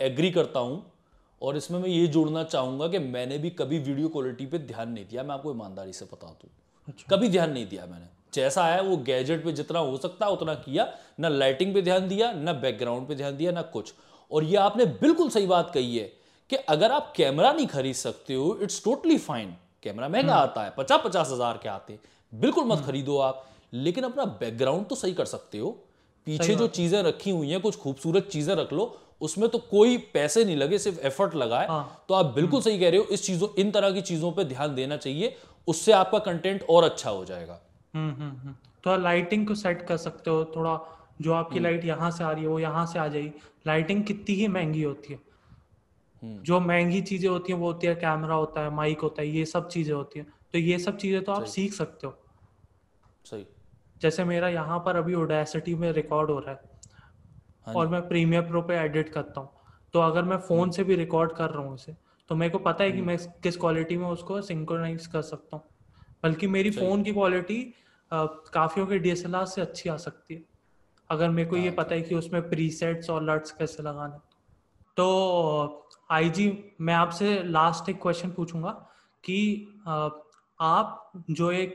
[0.00, 0.93] एग्री करता हूँ
[1.42, 5.04] और इसमें मैं ये जोड़ना चाहूँगा कि मैंने भी कभी वीडियो क्वालिटी पे ध्यान नहीं
[5.06, 6.50] दिया। मैं आपको ईमानदारी से बता दूँ।
[6.88, 10.32] अच्छा। कभी ध्यान नहीं दिया मैंने। जैसा है वो गैजेट पे जितना हो सकता है
[10.32, 10.86] उतना किया।
[11.20, 13.92] ना लाइटिंग पे ध्यान दिया ना बैकग्राउंड पे ध्यान दिया ना कुछ।
[14.30, 16.12] और ये आपने बिल्कुल सही बात कही है
[16.50, 20.64] कि अगर आप कैमरा नहीं खरीद सकते हो इट्स टोटली फाइन कैमरा महँगा हम्म। आता
[20.64, 21.98] है पचास पचास हज़ार के आते
[22.32, 25.70] बिल्कुल मत हम्म। खरीदो आप। लेकिन अपना बैकग्राउंड तो सही कर सकते हो।
[26.26, 28.84] पीछे जो चीज़ें रखी हुई हैं कुछ खूबसूरत चीज़ें रख लो
[29.24, 32.78] उसमें तो कोई पैसे नहीं लगे सिर्फ़ एफर्ट लगाए। हाँ। तो आप बिल्कुल हम्म। सही
[32.78, 35.36] कह रहे हो इस चीज़ों इन तरह की चीज़ों पे ध्यान देना चाहिए
[35.68, 37.60] उससे आपका कंटेंट और अच्छा हो जाएगा।
[38.84, 40.78] तो लाइटिंग को सेट कर सकते हो थोड़ा
[41.22, 43.32] जो आपकी लाइट यहाँ से आ रही है वो यहाँ से आ जाएगी।
[43.66, 45.18] लाइटिंग कितनी ही महँगी होती है।
[46.22, 49.44] जो महँगी चीज़ें होती है वो होती है कैमरा होता है माइक होता है ये
[49.46, 52.14] सब चीज़ें होती है। तो ये सब चीज़ें तो आप सीख सकते हो।
[53.26, 53.46] सही।
[54.02, 56.73] जैसे मेरा यहाँ पर अभी ओडेसिटी में रिकॉर्ड हो रहा है हाँ।
[57.66, 59.50] और मैं प्रीमियर प्रो पे एडिट करता हूँ।
[59.94, 61.94] तो अगर मैं फ़ोन हम्म। से भी रिकॉर्ड कर रहा हूँ उसे
[62.30, 65.56] तो मेरे को पता है कि हम्म। मैं किस क्वालिटी में उसको सिंक्रोनाइज कर सकता
[65.56, 65.64] हूँ।
[66.22, 67.62] बल्कि मेरी फ़ोन की क्वालिटी
[68.12, 70.42] काफियों के डीएसएलआर से अच्छी आ सकती है।
[71.10, 74.20] अगर मेरे को ये हाँ, पता है कि उसमें प्रीसेट्स और लट्स कैसे लगाना
[74.96, 76.46] तो आईजी
[76.80, 78.70] मैं आपसे लास्ट एक क्वेश्चन पूछूँगा
[79.24, 79.38] कि
[80.60, 81.74] आप जो एक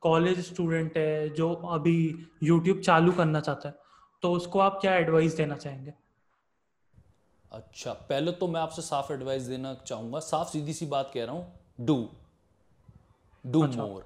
[0.00, 1.96] कॉलेज स्टूडेंट है जो अभी
[2.42, 3.74] यूट्यूब चालू करना चाहता है
[4.22, 5.92] तो उसको आप क्या एडवाइस देना चाहेंगे?
[7.52, 11.34] अच्छा पहले तो मैं आपसे साफ़ एडवाइस देना चाहूँगा। साफ़ सीधी सी बात कह रहा
[11.34, 12.08] हूँ डू
[13.44, 14.02] डू मोर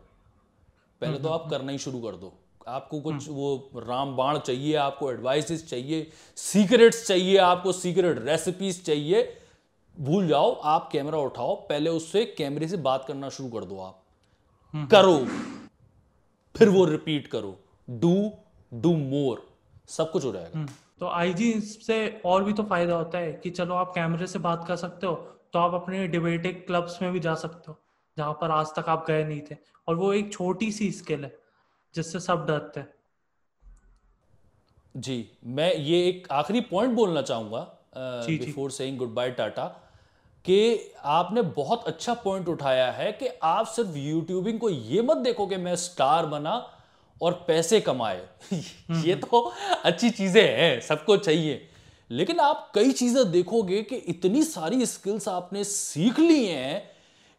[1.01, 2.33] पहले हम्म, तो आप हम्म, करना ही शुरू कर दो।
[2.69, 8.83] आपको कुछ हम्म। वो राम बाण चाहिए आपको एडवाइसेस चाहिए सीक्रेट्स चाहिए आपको सीक्रेट रेसिपीज़
[8.83, 9.23] चाहिए।
[9.97, 14.03] भूल जाओ आप कैमरा उठाओ पहले उससे कैमरे से बात करना शुरू कर दो आप।
[14.75, 15.19] करो।
[16.55, 17.57] फिर वो रिपीट करो।
[17.91, 18.33] डू
[18.75, 19.46] डू मोर
[19.89, 20.69] सब कुछ हो जाएगा। हम्म,
[21.01, 24.65] तो आईजी से और भी तो फ़ायदा होता है कि चलो आप कैमरे से बात
[24.69, 25.15] कर सकते हो
[25.53, 27.79] तो आप अपने डिबेटिंग क्लब्स में भी जा सकते हो
[28.17, 29.57] जहाँ पर आज तक आप गए नहीं थे।
[29.89, 31.37] और वो एक छोटी सी स्किल है
[31.95, 32.95] जिससे सब डरते हैं।
[34.95, 37.61] जी मैं ये एक आखिरी पॉइंट बोलना चाहूँगा
[38.29, 39.65] before saying good bye tata
[40.45, 45.47] कि आपने बहुत अच्छा पॉइंट उठाया है कि आप सिर्फ़ यूट्यूबिंग को ये मत देखो
[45.47, 46.57] कि मैं स्टार बना
[47.21, 48.21] और पैसे कमाए
[49.03, 49.41] ये तो
[49.85, 51.69] अच्छी चीज़ें हैं सबको चाहिए
[52.11, 56.79] लेकिन आप कई चीज़ें देखोगे कि इतनी सारी स्किल्स आपने सीख ली हैं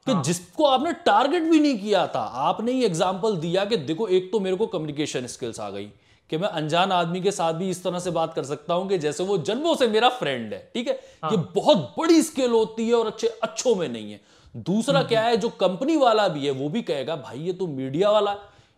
[0.07, 4.07] कि हाँ। जिसको आपने टारगेट भी नहीं किया था आपने ही एग्ज़ाम्पल दिया कि देखो
[4.09, 5.89] एक तो मेरे को कम्युनिकेशन स्किल्स आ गई
[6.29, 8.97] कि मैं अनजान आदमी के साथ भी इस तरह से बात कर सकता हूँ कि
[8.97, 12.87] जैसे वो जन्मों से मेरा फ्रेंड है ठीक है हाँ। ये बहुत बड़ी स्किल होती
[12.87, 14.19] है और अच्छे अच्छों में नहीं है
[14.55, 17.53] दूसरा हम्म, क्या हम्म। है जो कंपनी वाला भी है वो भी कहेगा भाई ये
[17.53, 18.35] तो मीडिया वाला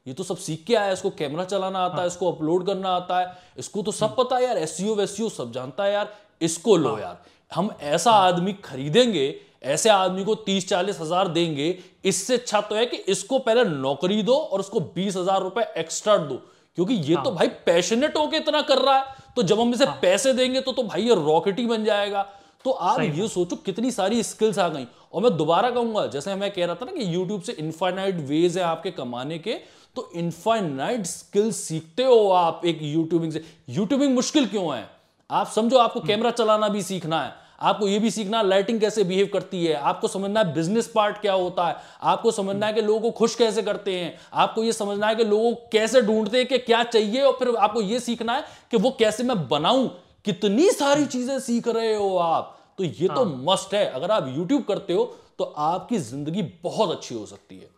[0.10, 2.90] ये तो सब सीख के आया इसको कैमरा चलाना आता है हाँ। इसको अपलोड करना
[2.92, 6.14] आता है इसको तो सब हम्म। पता है यार एस सी सब जानता है यार
[6.42, 9.28] इसको लो हाँ। यार हम ऐसा आदमी खरीदेंगे
[9.66, 11.68] ऐसे आदमी को तीस चालीस हज़ार देंगे
[12.06, 16.18] इससे अच्छा तो है कि इसको पहले नौकरी दो और उसको बीस हज़ार रुपए एक्स्ट्रा
[16.18, 16.42] दो
[16.78, 19.86] क्योंकि ये हाँ। तो भाई पैशनेट होके इतना कर रहा है तो जब हम इसे
[19.86, 22.28] हाँ। पैसे देंगे तो तो भाई ये रॉकेट ही बन जाएगा
[22.66, 26.50] तो आप ये सोचो कितनी सारी स्किल्स आ गई और मैं दोबारा कहूँगा जैसे मैं
[26.52, 29.58] कह रहा था ना कि यूट्यूब से इनफाइनाइट वेज है आपके कमाने के
[29.96, 34.90] तो इनफाइनाइट स्किल सीखते हो आप एक यूट्यूबिंग से। यूट्यूबिंग मुश्किल क्यों है?
[35.30, 39.04] आप समझो आपको कैमरा चलाना भी सीखना है। आपको ये भी सीखना है लाइटिंग कैसे
[39.04, 42.82] बिहेव करती है। आपको समझना है बिज़नेस पार्ट क्या होता है। आपको समझना है कि
[42.82, 46.38] लोगों को खुश कैसे करते हैं। आपको ये समझना है कि लोगों को कैसे ढूंढते
[46.38, 49.88] हैं कि क्या चाहिए और फिर आपको ये सीखना है कि वो कैसे मैं बनाऊँ।
[50.26, 54.12] कितनी सारी चीज़ें सीख रहे हो आप। तो ये तो हाँ। तो मस्ट है। अगर
[54.12, 55.04] आप यूट्यूब करते हो
[55.40, 57.70] तो आपकी ज़िंदगी बहुत अच्छी हो सकती है।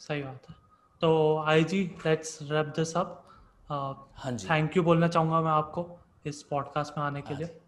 [0.00, 0.62] सही बात है।
[1.00, 3.20] तो आई जी लेट्स रैप दिस अप
[3.68, 5.86] हाँ जी। थैंक यू बोलना चाहूँगा मैं आपको
[6.26, 7.60] इस पॉडकास्ट में आने के हाँ लिए।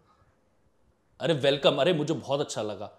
[1.19, 2.89] अरे वेलकम अरे मुझे बहुत अच्छा लगा।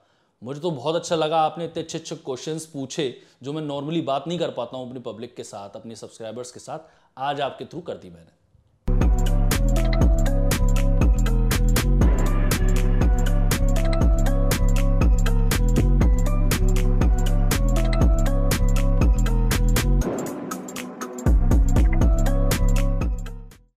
[0.43, 4.29] मुझे तो बहुत अच्छा लगा आपने इतने अच्छे अच्छे क्वेश्चंस पूछे जो मैं नॉर्मली बात
[4.29, 6.79] नहीं कर पाता हूँ अपनी पब्लिक के साथ अपने सब्सक्राइबर्स के साथ।
[7.19, 8.38] आज आपके थ्रू कर दी मैंने।